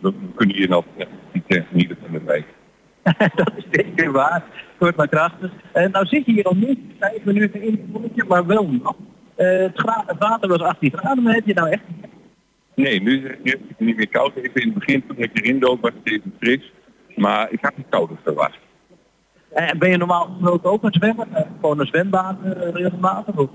we 0.00 0.12
kunnen 0.34 0.56
hier 0.56 0.68
nog 0.68 0.84
niet 1.32 1.44
genieten 1.46 1.96
van 2.02 2.12
de 2.12 2.24
wijk. 2.24 2.46
dat 3.36 3.52
is 3.56 3.64
zeker 3.70 4.12
waar. 4.12 4.44
Kort 4.78 4.96
maar 4.96 5.08
krachtig. 5.08 5.50
En 5.72 5.90
nou 5.90 6.06
zit 6.06 6.26
je 6.26 6.32
hier 6.32 6.44
al 6.44 6.54
niet 6.54 6.78
vijf 6.98 7.24
minuten 7.24 7.62
in 7.62 7.72
het 7.72 7.80
zonnetje, 7.92 8.24
maar 8.28 8.46
wel 8.46 8.68
nog. 8.68 8.96
Het, 9.44 10.06
het, 10.06 10.18
water 10.18 10.48
was 10.48 10.60
18 10.60 10.92
graden, 10.92 11.22
maar 11.22 11.34
heb 11.34 11.46
je 11.46 11.54
nou 11.54 11.70
echt... 11.70 11.82
Nee, 12.74 13.02
nu 13.02 13.36
is 13.42 13.52
het 13.52 13.78
niet 13.78 13.96
meer 13.96 14.08
koud. 14.08 14.36
Ik 14.36 14.50
in 14.54 14.68
het 14.68 14.74
begin 14.74 15.06
toen 15.06 15.16
ik 15.18 15.30
erin 15.32 15.58
dook 15.60 15.80
was 15.80 15.90
het 16.02 16.12
even 16.12 16.34
fris. 16.40 16.72
Maar 17.16 17.52
ik 17.52 17.58
had 17.60 17.72
het 17.76 17.86
kouder 17.88 18.16
verwacht. 18.22 18.58
En 19.52 19.78
ben 19.78 19.90
je 19.90 19.96
normaal 19.96 20.24
gesproken 20.24 20.70
ook 20.70 20.82
een 20.82 20.92
zwemmer? 20.92 21.26
Gewoon 21.60 21.80
een 21.80 21.86
zwembaan 21.86 22.38
regelmatig? 22.72 23.36
Of? 23.36 23.50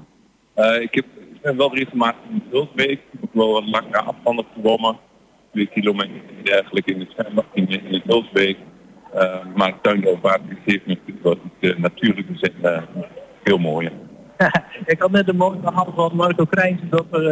ik 0.79 0.95
heb 0.95 1.05
ik 1.37 1.43
ben 1.43 1.57
wel 1.57 1.75
regelmatig 1.75 2.21
in 2.29 2.41
de 2.49 2.57
Hulsbeek. 2.57 2.91
Ik 2.91 3.19
heb 3.21 3.29
wel 3.33 3.51
wat 3.51 3.67
langere 3.67 4.01
afstanden 4.01 4.45
gewonnen. 4.53 4.97
Twee 5.51 5.67
kilometer 5.67 6.21
dergelijke 6.43 6.93
in 6.93 6.99
het 6.99 7.33
in, 7.53 7.67
in 7.67 7.93
het 7.93 8.03
Hulsbeek. 8.03 8.57
Uh, 9.15 9.35
maar 9.55 9.67
het 9.67 9.83
tuinloopwaard 9.83 10.41
heeft 10.65 10.85
natuurlijk 10.85 11.23
wat 11.23 11.37
natuurlijke 11.77 12.33
zin 12.35 12.53
uh, 12.63 12.81
veel 13.43 13.57
mooier. 13.57 13.91
ik 14.93 14.99
had 14.99 15.11
net 15.11 15.27
een 15.27 15.37
verhaal 15.37 15.93
van 15.95 16.15
Marco 16.15 16.45
Krijns 16.45 16.81
dat 16.89 17.05
er 17.11 17.23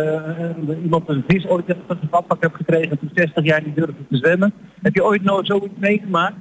uh, 0.68 0.84
iemand 0.84 1.10
een 1.10 1.24
vis 1.28 1.48
ooit 1.48 1.66
van 1.66 1.98
zijn 1.98 2.10
badpak 2.10 2.42
heeft 2.42 2.56
gekregen 2.56 3.00
toen 3.00 3.12
60 3.14 3.44
jaar 3.44 3.62
niet 3.66 3.76
durfde 3.76 4.08
te 4.10 4.18
zwemmen. 4.18 4.54
Heb 4.82 4.96
je 4.96 5.04
ooit 5.04 5.24
nooit 5.24 5.48
zoiets 5.48 5.78
meegemaakt? 5.78 6.36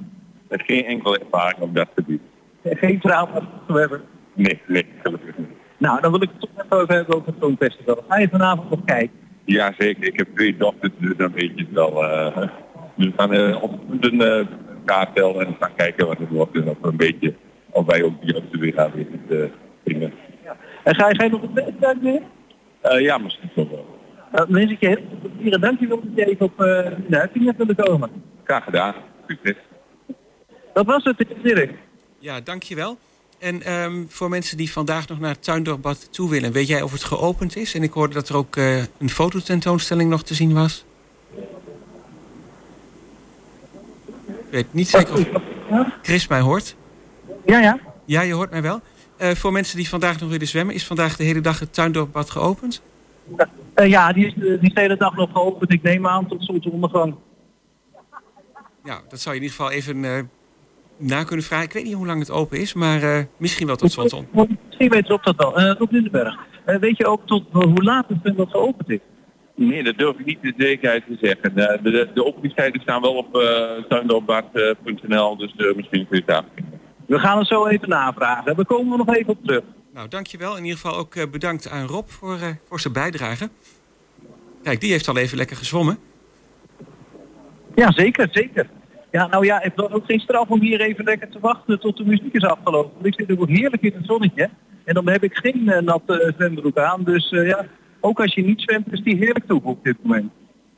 Is 0.49 0.63
geen 0.65 0.85
enkele 0.85 1.19
ervaring 1.19 1.59
op 1.59 1.75
dat 1.75 1.87
gebied. 1.95 2.21
Geen 2.63 2.99
trauma 2.99 3.41
hebben? 3.67 4.01
Nee, 4.33 4.61
nee, 4.67 4.85
gelukkig 5.03 5.37
niet. 5.37 5.47
Nou, 5.77 6.01
dan 6.01 6.11
wil 6.11 6.21
ik 6.21 6.29
het 6.37 6.39
toch 6.39 6.65
even 6.65 6.77
over 6.77 6.95
hebben 6.95 7.15
over 7.15 7.27
het 7.27 7.35
Songfestival. 7.39 8.03
Ga 8.07 8.19
je 8.19 8.29
vanavond 8.29 8.69
nog 8.69 8.79
kijken? 8.85 9.15
Ja, 9.45 9.73
zeker. 9.77 10.03
Ik 10.03 10.17
heb 10.17 10.27
twee 10.35 10.57
dochters, 10.57 10.93
dus 10.97 11.17
dan 11.17 11.31
weet 11.31 11.51
je 11.55 11.61
het 11.63 11.71
wel. 11.73 12.03
Uh, 12.03 12.37
we 12.95 13.11
gaan 13.17 13.33
uh, 13.33 13.63
op 13.63 13.79
een 13.89 14.47
kaart 14.85 15.15
tellen 15.15 15.45
en 15.45 15.55
gaan 15.59 15.75
kijken 15.75 16.07
wat 16.07 16.17
het 16.17 16.29
wordt. 16.29 16.55
En 16.55 16.69
of 16.69 16.77
een 16.81 16.97
beetje, 16.97 17.33
of 17.69 17.85
wij 17.85 18.03
ook 18.03 18.21
de 18.21 18.31
juiste 18.31 18.57
weer 18.57 18.73
gaan 18.73 18.91
weten 18.93 19.21
te 19.27 19.49
brengen. 19.83 20.11
Ja. 20.11 20.34
En 20.85 20.95
ga 20.95 21.09
je, 21.09 21.15
ga 21.15 21.23
je 21.23 21.29
nog 21.29 21.41
een 21.41 21.53
wedstrijd 21.53 22.01
weer? 22.01 22.21
Uh, 22.83 23.01
ja, 23.01 23.17
misschien 23.17 23.49
toch 23.55 23.69
wel. 23.69 23.99
Uh, 24.31 24.37
dan 24.37 24.51
wens 24.51 24.71
ik 24.71 24.79
je 24.79 24.87
heel 24.87 25.03
veel 25.09 25.29
plezier 25.31 25.59
dankjewel 25.59 26.01
dat 26.03 26.11
je 26.15 26.25
even 26.25 26.45
op 26.45 26.51
uh, 26.51 26.65
de 27.07 27.19
uitzending 27.19 27.45
hebt 27.45 27.57
willen 27.57 27.75
komen. 27.75 28.09
Graag 28.43 28.63
gedaan. 28.63 28.93
Succes. 29.27 29.55
Dat 30.73 30.85
was 30.85 31.03
het, 31.03 31.25
Dirk. 31.43 31.71
Ja, 32.19 32.41
dankjewel. 32.41 32.97
En 33.39 33.73
um, 33.73 34.05
voor 34.09 34.29
mensen 34.29 34.57
die 34.57 34.71
vandaag 34.71 35.07
nog 35.07 35.19
naar 35.19 35.29
het 35.29 35.43
Tuindorpbad 35.43 36.13
toe 36.13 36.29
willen... 36.29 36.51
weet 36.51 36.67
jij 36.67 36.81
of 36.81 36.91
het 36.91 37.03
geopend 37.03 37.55
is? 37.55 37.73
En 37.73 37.83
ik 37.83 37.91
hoorde 37.91 38.13
dat 38.13 38.29
er 38.29 38.35
ook 38.35 38.55
uh, 38.55 38.77
een 38.77 39.09
fototentoonstelling 39.09 40.09
nog 40.09 40.23
te 40.23 40.33
zien 40.33 40.53
was. 40.53 40.85
Ik 44.27 44.51
weet 44.51 44.73
niet 44.73 44.87
zeker 44.87 45.13
of 45.13 45.25
Chris 46.01 46.27
mij 46.27 46.39
hoort. 46.39 46.75
Ja, 47.45 47.59
ja. 47.59 47.79
Ja, 48.05 48.21
je 48.21 48.33
hoort 48.33 48.51
mij 48.51 48.61
wel. 48.61 48.81
Uh, 49.21 49.29
voor 49.29 49.51
mensen 49.51 49.77
die 49.77 49.89
vandaag 49.89 50.19
nog 50.19 50.29
willen 50.29 50.47
zwemmen... 50.47 50.75
is 50.75 50.85
vandaag 50.85 51.15
de 51.15 51.23
hele 51.23 51.41
dag 51.41 51.59
het 51.59 51.73
Tuindorpbad 51.73 52.29
geopend? 52.29 52.81
Uh, 53.75 53.87
ja, 53.87 54.13
die 54.13 54.25
is, 54.25 54.33
die 54.33 54.59
is 54.61 54.73
de 54.73 54.81
hele 54.81 54.97
dag 54.97 55.15
nog 55.15 55.31
geopend. 55.31 55.73
Ik 55.73 55.83
neem 55.83 56.07
aan 56.07 56.27
tot 56.27 56.45
zonsondergang. 56.45 57.15
Ja, 58.83 59.01
dat 59.09 59.19
zou 59.19 59.35
je 59.35 59.41
in 59.41 59.47
ieder 59.47 59.57
geval 59.57 59.71
even 59.71 60.29
na 60.97 61.23
kunnen 61.23 61.45
vragen. 61.45 61.65
Ik 61.65 61.73
weet 61.73 61.83
niet 61.83 61.93
hoe 61.93 62.05
lang 62.05 62.19
het 62.19 62.31
open 62.31 62.59
is, 62.59 62.73
maar 62.73 63.03
uh, 63.03 63.19
misschien 63.37 63.67
wel 63.67 63.75
tot 63.75 63.91
zonsond. 63.91 64.33
Misschien 64.33 64.89
weet 64.89 65.07
je 65.07 65.13
op 65.13 65.23
dat 65.23 65.35
wel. 65.35 65.59
Uh, 65.59 65.75
tot 65.75 65.91
Lindenberg. 65.91 66.37
Uh, 66.65 66.75
weet 66.75 66.97
je 66.97 67.05
ook 67.05 67.21
tot 67.25 67.43
hoe 67.51 67.83
laat 67.83 68.07
het 68.07 68.17
zwembad 68.21 68.49
geopend 68.49 68.89
is? 68.89 68.99
Nee, 69.55 69.83
dat 69.83 69.97
durf 69.97 70.19
ik 70.19 70.25
niet 70.25 70.41
de 70.41 70.53
zekerheid 70.57 71.03
te 71.07 71.17
zeggen. 71.21 71.55
De, 71.55 71.79
de, 71.83 72.09
de 72.13 72.25
openingstijden 72.25 72.81
staan 72.81 73.01
wel 73.01 73.15
op 73.15 73.35
uh, 73.35 73.69
tuindorpbad.nl, 73.89 75.37
dus 75.37 75.53
misschien 75.75 76.07
kun 76.07 76.07
je 76.09 76.15
het 76.15 76.27
daar 76.27 76.43
vinden. 76.55 76.79
We 77.07 77.19
gaan 77.19 77.37
het 77.37 77.47
zo 77.47 77.67
even 77.67 77.89
navragen. 77.89 78.55
We 78.55 78.65
komen 78.65 78.91
er 78.91 79.05
nog 79.05 79.15
even 79.15 79.29
op 79.29 79.45
terug. 79.45 79.63
Nou, 79.93 80.07
dankjewel. 80.07 80.57
In 80.57 80.63
ieder 80.63 80.79
geval 80.79 80.97
ook 80.97 81.31
bedankt 81.31 81.69
aan 81.69 81.87
Rob 81.87 82.07
voor, 82.07 82.37
voor 82.67 82.79
zijn 82.79 82.93
bijdrage. 82.93 83.49
Kijk, 84.63 84.81
die 84.81 84.91
heeft 84.91 85.07
al 85.07 85.17
even 85.17 85.37
lekker 85.37 85.55
gezwommen. 85.55 85.97
Ja, 87.75 87.91
zeker, 87.91 88.27
zeker. 88.31 88.69
Ja, 89.11 89.27
nou 89.27 89.45
ja, 89.45 89.59
het 89.61 89.75
was 89.75 89.91
ook 89.91 90.05
geen 90.05 90.19
straf 90.19 90.47
om 90.47 90.61
hier 90.61 90.81
even 90.81 91.03
lekker 91.03 91.29
te 91.29 91.39
wachten 91.39 91.79
tot 91.79 91.97
de 91.97 92.05
muziek 92.05 92.33
is 92.33 92.43
afgelopen. 92.43 92.91
Want 92.93 93.05
ik 93.05 93.13
zit 93.13 93.39
ook 93.39 93.47
heerlijk 93.47 93.81
in 93.81 93.93
het 93.95 94.05
zonnetje. 94.05 94.49
En 94.83 94.93
dan 94.93 95.09
heb 95.09 95.23
ik 95.23 95.35
geen 95.35 95.61
uh, 95.61 95.79
natte 95.79 96.23
uh, 96.23 96.33
zwembroek 96.35 96.77
aan. 96.77 97.03
Dus 97.03 97.31
uh, 97.31 97.47
ja, 97.47 97.65
ook 97.99 98.19
als 98.19 98.33
je 98.33 98.43
niet 98.43 98.61
zwemt, 98.61 98.91
is 98.91 99.01
die 99.01 99.15
heerlijk 99.15 99.47
toe 99.47 99.61
op 99.63 99.83
dit 99.83 99.97
moment. 100.03 100.31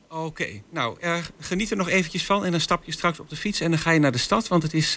Oké, 0.08 0.22
okay. 0.22 0.62
nou, 0.70 0.98
geniet 1.38 1.70
er 1.70 1.76
nog 1.76 1.88
eventjes 1.88 2.26
van 2.26 2.44
en 2.44 2.50
dan 2.50 2.60
stap 2.60 2.84
je 2.84 2.92
straks 2.92 3.20
op 3.20 3.28
de 3.28 3.36
fiets 3.36 3.60
en 3.60 3.70
dan 3.70 3.78
ga 3.78 3.90
je 3.90 4.00
naar 4.00 4.12
de 4.12 4.18
stad. 4.18 4.48
Want 4.48 4.62
het 4.62 4.74
is 4.74 4.96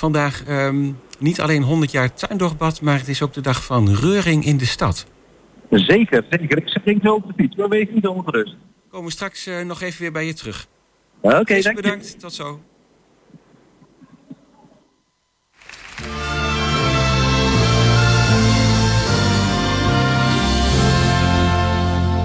vandaag 0.00 0.48
um, 0.48 0.98
niet 1.18 1.40
alleen 1.40 1.62
100 1.62 1.90
jaar 1.90 2.14
tuindorpbad, 2.14 2.80
maar 2.80 2.98
het 2.98 3.08
is 3.08 3.22
ook 3.22 3.32
de 3.32 3.40
dag 3.40 3.64
van 3.64 3.94
reuring 3.94 4.44
in 4.44 4.56
de 4.56 4.66
stad. 4.66 5.06
Zeker, 5.70 6.24
zeker. 6.30 6.58
Ik 6.58 6.68
spring 6.68 7.00
zo 7.02 7.14
op 7.14 7.26
de 7.26 7.32
fiets, 7.36 7.56
maar 7.56 7.68
wees 7.68 7.86
niet 7.90 8.06
ongerust. 8.06 8.56
Komen 8.90 9.06
we 9.06 9.12
straks 9.12 9.48
nog 9.64 9.80
even 9.80 10.00
weer 10.00 10.12
bij 10.12 10.26
je 10.26 10.32
terug. 10.32 10.66
Oké, 11.20 11.36
okay, 11.36 11.62
dank 11.62 11.76
bedankt. 11.76 12.12
Je. 12.12 12.16
Tot 12.16 12.32
zo. 12.32 12.60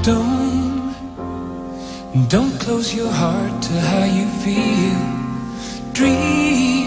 Don't, 0.01 0.95
don't 2.29 2.57
close 2.57 2.95
your 2.95 3.13
heart 3.13 3.61
to 3.61 3.73
how 3.73 4.05
you 4.05 4.27
feel. 4.41 5.13
Dream, 5.91 6.84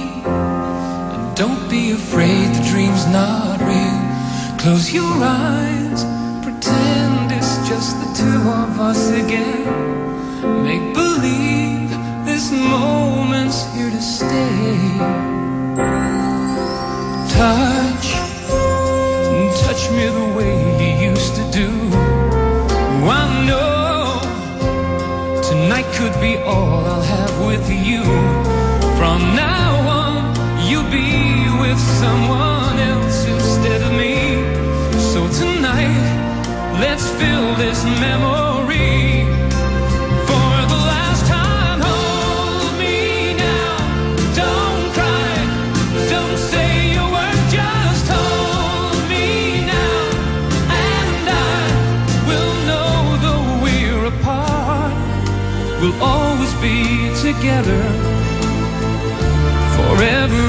don't 1.39 1.71
be 1.71 1.93
afraid 1.93 2.49
the 2.53 2.69
dream's 2.69 3.07
not 3.07 3.61
real. 3.61 4.59
Close 4.59 4.93
your 4.93 5.15
eyes, 5.23 6.03
pretend 6.43 7.31
it's 7.31 7.57
just 7.69 7.95
the 8.01 8.11
two 8.19 8.41
of 8.51 8.81
us 8.81 9.11
again. 9.13 9.63
Make 10.65 10.93
believe 10.95 11.91
this 12.27 12.51
moment's 12.51 13.73
here 13.73 13.89
to 13.89 14.03
stay. 14.03 14.99
Touch, 17.39 18.09
touch 19.63 19.91
me 19.93 20.07
the 20.19 20.35
way 20.37 20.55
you 20.83 21.11
used 21.11 21.37
to 21.37 21.45
do. 21.53 21.71
I 23.07 23.47
know 23.47 24.21
tonight 25.41 25.87
could 25.95 26.21
be 26.21 26.37
all 26.39 26.85
I'll 26.85 27.01
have 27.01 27.47
with 27.47 27.71
you. 27.71 28.38
Someone 32.05 32.79
else 32.93 33.27
instead 33.27 33.81
of 33.83 33.93
me. 34.03 34.15
So 35.13 35.21
tonight, 35.41 35.99
let's 36.85 37.07
fill 37.19 37.49
this 37.57 37.81
memory. 38.07 39.27
For 40.29 40.51
the 40.73 40.81
last 40.93 41.23
time, 41.27 41.81
hold 41.91 42.73
me 42.83 43.35
now. 43.35 43.71
Don't 44.43 44.85
cry, 44.97 45.33
don't 46.15 46.39
say 46.53 46.73
a 47.03 47.07
word, 47.15 47.41
just 47.59 48.05
hold 48.17 49.01
me 49.13 49.67
now. 49.75 49.99
And 50.87 51.25
I 51.51 51.59
will 52.29 52.55
know 52.69 52.95
we're 53.65 54.05
apart, 54.15 54.95
we'll 55.81 56.01
always 56.01 56.55
be 56.67 56.79
together, 57.27 57.83
forever 59.77 60.45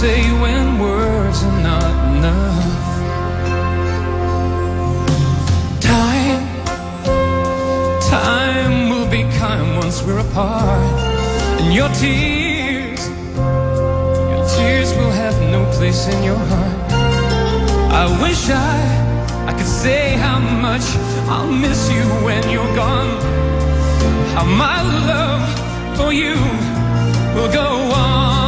say 0.00 0.30
when 0.42 0.78
words 0.78 1.42
are 1.42 1.60
not 1.62 1.90
enough? 2.12 2.86
Time, 5.80 6.42
time 8.10 8.90
will 8.90 9.08
be 9.10 9.22
kind 9.38 9.78
once 9.78 10.02
we're 10.02 10.18
apart, 10.18 10.82
and 11.60 11.72
your 11.72 11.88
tears, 12.00 13.08
your 14.32 14.44
tears 14.56 14.92
will 14.98 15.14
have 15.22 15.36
no 15.54 15.64
place 15.76 16.08
in 16.08 16.22
your 16.22 16.42
heart. 16.52 16.92
I 18.02 18.04
wish 18.20 18.50
I, 18.50 18.76
I 19.48 19.52
could 19.56 19.72
say 19.84 20.12
how 20.26 20.38
much 20.38 20.86
I'll 21.32 21.50
miss 21.50 21.90
you 21.90 22.04
when 22.26 22.42
you're 22.50 22.74
gone. 22.76 23.16
How 24.34 24.44
my 24.44 24.78
love 25.10 25.44
for 25.96 26.12
you 26.12 26.34
will 27.34 27.50
go 27.50 27.68
on 27.94 28.45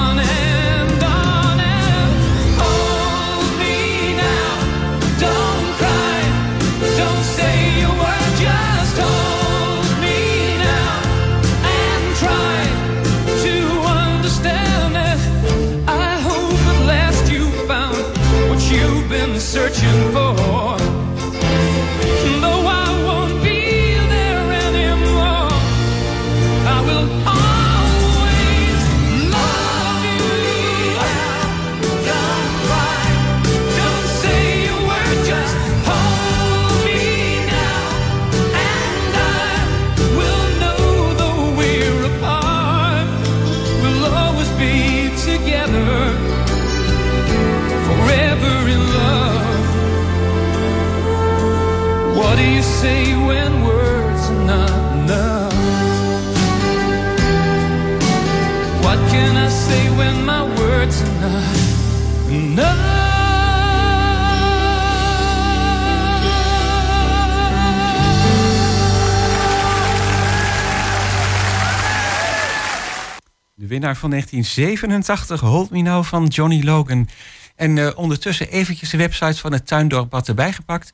van 73.96 74.10
1987, 74.10 75.40
Hold 75.40 75.70
Me 75.70 75.80
Now 75.80 76.04
van 76.04 76.26
Johnny 76.26 76.64
Logan. 76.64 77.08
En 77.56 77.76
uh, 77.76 77.90
ondertussen 77.94 78.48
eventjes 78.48 78.90
de 78.90 78.96
websites 78.96 79.40
van 79.40 79.52
het 79.52 79.66
Tuindorp 79.66 80.10
wat 80.10 80.28
erbij 80.28 80.52
gepakt. 80.52 80.92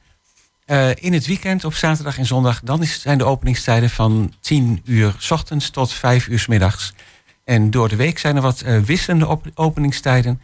Uh, 0.66 0.88
in 0.94 1.12
het 1.12 1.26
weekend 1.26 1.64
op 1.64 1.74
zaterdag 1.74 2.18
en 2.18 2.26
zondag, 2.26 2.60
dan 2.60 2.84
zijn 2.84 3.18
de 3.18 3.24
openingstijden 3.24 3.90
van 3.90 4.32
10 4.40 4.80
uur 4.84 5.14
s 5.18 5.30
ochtends 5.30 5.70
tot 5.70 5.92
5 5.92 6.28
uur 6.28 6.38
s 6.38 6.46
middags. 6.46 6.94
En 7.44 7.70
door 7.70 7.88
de 7.88 7.96
week 7.96 8.18
zijn 8.18 8.36
er 8.36 8.42
wat 8.42 8.62
uh, 8.66 8.78
wisselende 8.78 9.26
op 9.26 9.46
openingstijden. 9.54 10.40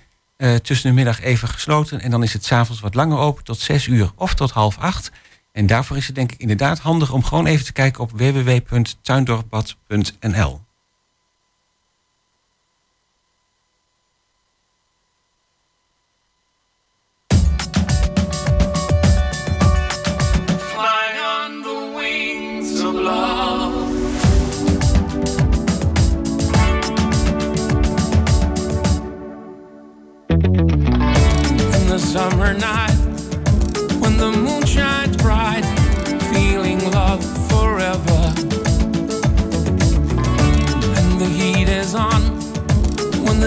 tussen 0.63 0.89
de 0.89 0.95
middag 0.95 1.21
even 1.21 1.49
gesloten 1.49 2.01
en 2.01 2.11
dan 2.11 2.23
is 2.23 2.33
het 2.33 2.45
s'avonds 2.45 2.81
wat 2.81 2.95
langer 2.95 3.19
open 3.19 3.45
tot 3.45 3.59
6 3.59 3.87
uur 3.87 4.11
of 4.15 4.35
tot 4.35 4.51
half 4.51 4.79
8. 4.79 5.11
En 5.53 5.67
daarvoor 5.67 5.97
is 5.97 6.07
het 6.07 6.15
denk 6.15 6.33
ik 6.33 6.41
inderdaad 6.41 6.79
handig 6.79 7.13
om 7.13 7.25
gewoon 7.25 7.47
even 7.47 7.65
te 7.65 7.73
kijken 7.73 8.03
op 8.03 8.11
www.tuindorpbad.nl. 8.11 10.61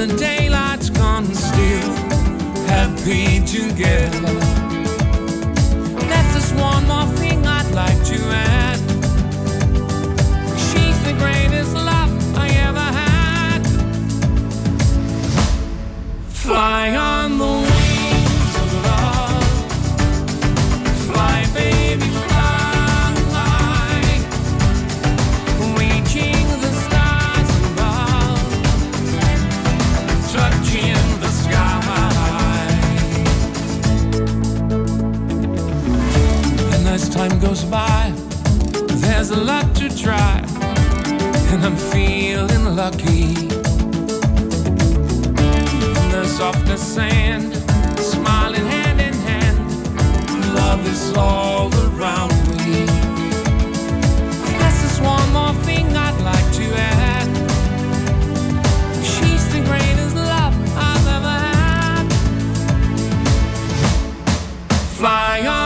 the 0.08 0.18
daylight's 0.18 0.90
gone, 0.90 1.26
still 1.34 1.92
happy 2.68 3.40
together. 3.46 4.34
That's 6.10 6.34
just 6.34 6.56
one 6.56 6.86
more 6.88 7.08
thing 7.16 7.46
I'd 7.48 7.72
like 7.72 8.04
to 8.12 8.20
add. 8.30 8.80
She's 10.60 10.98
the 11.06 11.14
greatest 11.18 11.74
love 11.74 12.38
I 12.38 12.50
ever 12.68 12.88
had. 13.02 13.66
Fly 16.28 16.96
I'm 41.74 41.80
feeling 41.92 42.76
lucky. 42.76 43.34
In 45.34 46.12
the 46.12 46.24
softest 46.28 46.94
sand, 46.94 47.56
smiling 47.98 48.68
hand 48.68 49.02
in 49.02 49.14
hand, 49.16 49.58
love 50.54 50.86
is 50.88 51.18
all 51.18 51.74
around 51.88 52.32
me. 52.58 52.86
That's 54.60 54.82
just 54.84 55.02
one 55.02 55.34
more 55.34 55.56
thing 55.66 55.88
I'd 55.98 56.22
like 56.22 56.54
to 56.60 56.66
add. 56.78 57.28
She's 59.04 59.48
the 59.52 59.62
greatest 59.66 60.16
love 60.16 60.54
I've 60.78 61.08
ever 61.08 61.38
had. 61.50 62.06
Fly 65.00 65.48
on 65.48 65.63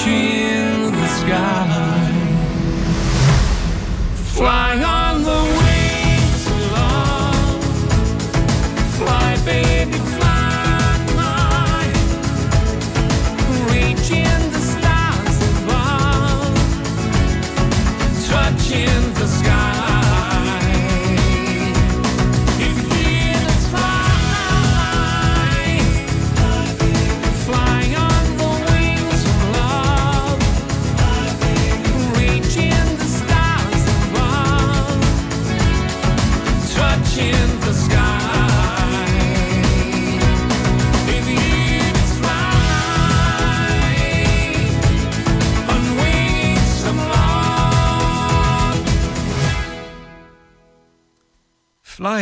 Touching 0.00 0.92
the 0.92 1.08
sky. 1.08 2.10
Fly 4.32 4.82
on 4.82 4.99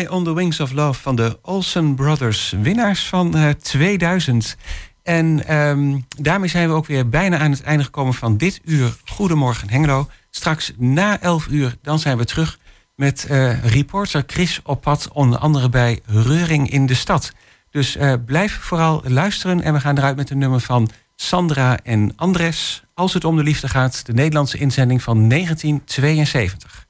On 0.07 0.25
the 0.25 0.35
Wings 0.35 0.61
of 0.61 0.73
Love 0.73 1.01
van 1.01 1.17
de 1.17 1.39
Olsen 1.43 1.95
Brothers. 1.95 2.55
Winnaars 2.63 3.07
van 3.07 3.37
eh, 3.37 3.51
2000. 3.51 4.57
En 5.03 5.47
ehm, 5.47 5.99
daarmee 6.19 6.49
zijn 6.49 6.69
we 6.69 6.75
ook 6.75 6.87
weer 6.87 7.09
bijna 7.09 7.39
aan 7.39 7.51
het 7.51 7.63
einde 7.63 7.85
gekomen 7.85 8.15
van 8.15 8.37
dit 8.37 8.61
uur. 8.65 8.97
Goedemorgen 9.05 9.71
Hengelo. 9.71 10.09
Straks 10.31 10.73
na 10.77 11.21
11 11.21 11.47
uur, 11.47 11.77
dan 11.83 11.99
zijn 11.99 12.19
we 12.19 12.25
terug 12.25 12.59
met 12.95 13.27
eh, 13.27 13.65
reporter 13.65 14.23
Chris 14.27 14.61
op 14.65 14.81
pad. 14.81 15.09
Onder 15.13 15.39
andere 15.39 15.69
bij 15.69 16.01
Reuring 16.07 16.71
in 16.71 16.87
de 16.87 16.95
stad. 16.95 17.33
Dus 17.71 17.97
eh, 17.97 18.13
blijf 18.27 18.59
vooral 18.61 19.03
luisteren. 19.05 19.63
En 19.63 19.73
we 19.73 19.81
gaan 19.81 19.99
eruit 19.99 20.17
met 20.17 20.31
een 20.31 20.39
nummer 20.39 20.61
van 20.61 20.91
Sandra 21.17 21.79
en 21.83 22.13
Andres. 22.17 22.83
Als 22.95 23.15
het 23.15 23.25
om 23.25 23.37
de 23.37 23.43
liefde 23.43 23.69
gaat, 23.69 24.07
de 24.07 24.13
Nederlandse 24.13 24.59
inzending 24.59 25.03
van 25.03 25.29
1972. 25.29 26.88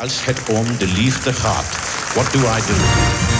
Als 0.00 0.24
het 0.24 0.48
om 0.48 0.78
de 0.78 0.86
liefde 0.86 1.32
gaat, 1.32 1.78
what 2.14 2.32
do 2.32 2.38
I 2.38 2.60
do? 2.66 3.39